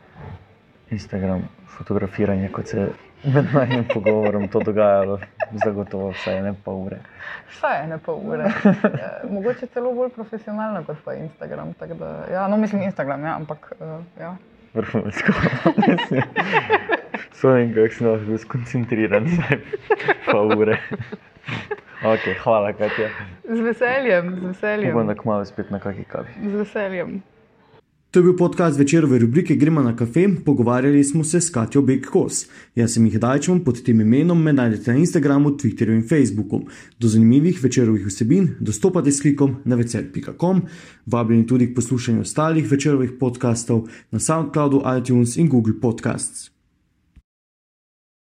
Instagram 0.89 1.41
fotografiranje, 1.77 2.49
kot 2.49 2.67
se 2.67 2.87
med 3.23 3.45
najmanj 3.53 3.87
pogovorom 3.93 4.47
to 4.47 4.59
dogajalo, 4.59 5.19
zagotovo 5.63 6.09
vsaj 6.11 6.41
ne 6.41 6.53
pol 6.65 6.83
ure. 6.85 6.99
Vsaj 7.51 7.87
ne 7.87 7.97
pol 7.97 8.21
ure. 8.23 8.51
Ja, 9.01 9.09
mogoče 9.29 9.67
celo 9.73 9.93
bolj 9.93 10.09
profesionalno 10.15 10.83
kot 10.83 10.97
pa 11.05 11.13
Instagram. 11.13 11.73
Da, 11.79 12.11
ja, 12.31 12.47
no, 12.47 12.57
mislim 12.57 12.81
Instagram, 12.81 13.25
ja, 13.25 13.35
ampak. 13.35 13.71
Uh, 13.79 13.99
ja. 14.19 14.35
Vrhunsko. 14.73 15.33
Svojim, 17.39 17.73
kako 17.73 17.93
sem 17.93 18.07
lahko 18.07 18.37
skoncentriran, 18.37 19.27
zdaj 19.35 19.59
pa 20.31 20.41
ure. 20.41 20.77
Okay, 22.03 22.35
hvala, 22.43 22.73
Katja. 22.73 23.09
Z 23.43 23.59
veseljem, 23.61 24.35
z 24.35 24.45
veseljem. 24.45 24.93
Upam, 24.93 25.07
da 25.07 25.15
kmalo 25.15 25.45
spet 25.45 25.71
na 25.73 25.79
kakšni 25.79 26.05
kavi. 26.05 26.29
Z 26.43 26.53
veseljem. 26.53 27.21
To 28.11 28.19
je 28.19 28.23
bil 28.23 28.37
podcast 28.37 28.79
večerove 28.79 29.19
rubrike 29.19 29.55
Gremo 29.55 29.81
na 29.81 29.95
kafe, 29.95 30.29
pogovarjali 30.45 31.03
smo 31.03 31.23
se 31.23 31.41
s 31.41 31.49
Katjo 31.49 31.81
Beck-Kos. 31.81 32.45
Jaz 32.75 32.93
sem 32.93 33.05
jih 33.05 33.19
dajčom 33.19 33.59
pod 33.63 33.83
tem 33.83 34.01
imenom, 34.01 34.43
me 34.43 34.53
najdete 34.53 34.93
na 34.93 34.97
Instagramu, 34.97 35.49
Twitterju 35.49 35.95
in 35.95 36.07
Facebooku. 36.07 36.61
Do 36.99 37.07
zanimivih 37.07 37.63
večerovih 37.63 38.07
vsebin 38.07 38.49
dostopate 38.59 39.11
s 39.11 39.21
klikom 39.21 39.55
na 39.65 39.75
večer.com, 39.75 40.61
vabljeni 41.05 41.47
tudi 41.47 41.67
k 41.67 41.75
poslušanju 41.75 42.21
ostalih 42.21 42.71
večerovih 42.71 43.11
podkastov 43.19 43.89
na 44.11 44.19
SoundCloudu, 44.19 44.83
iTunes 44.97 45.37
in 45.37 45.49
Google 45.49 45.73
Podcasts. 45.81 46.56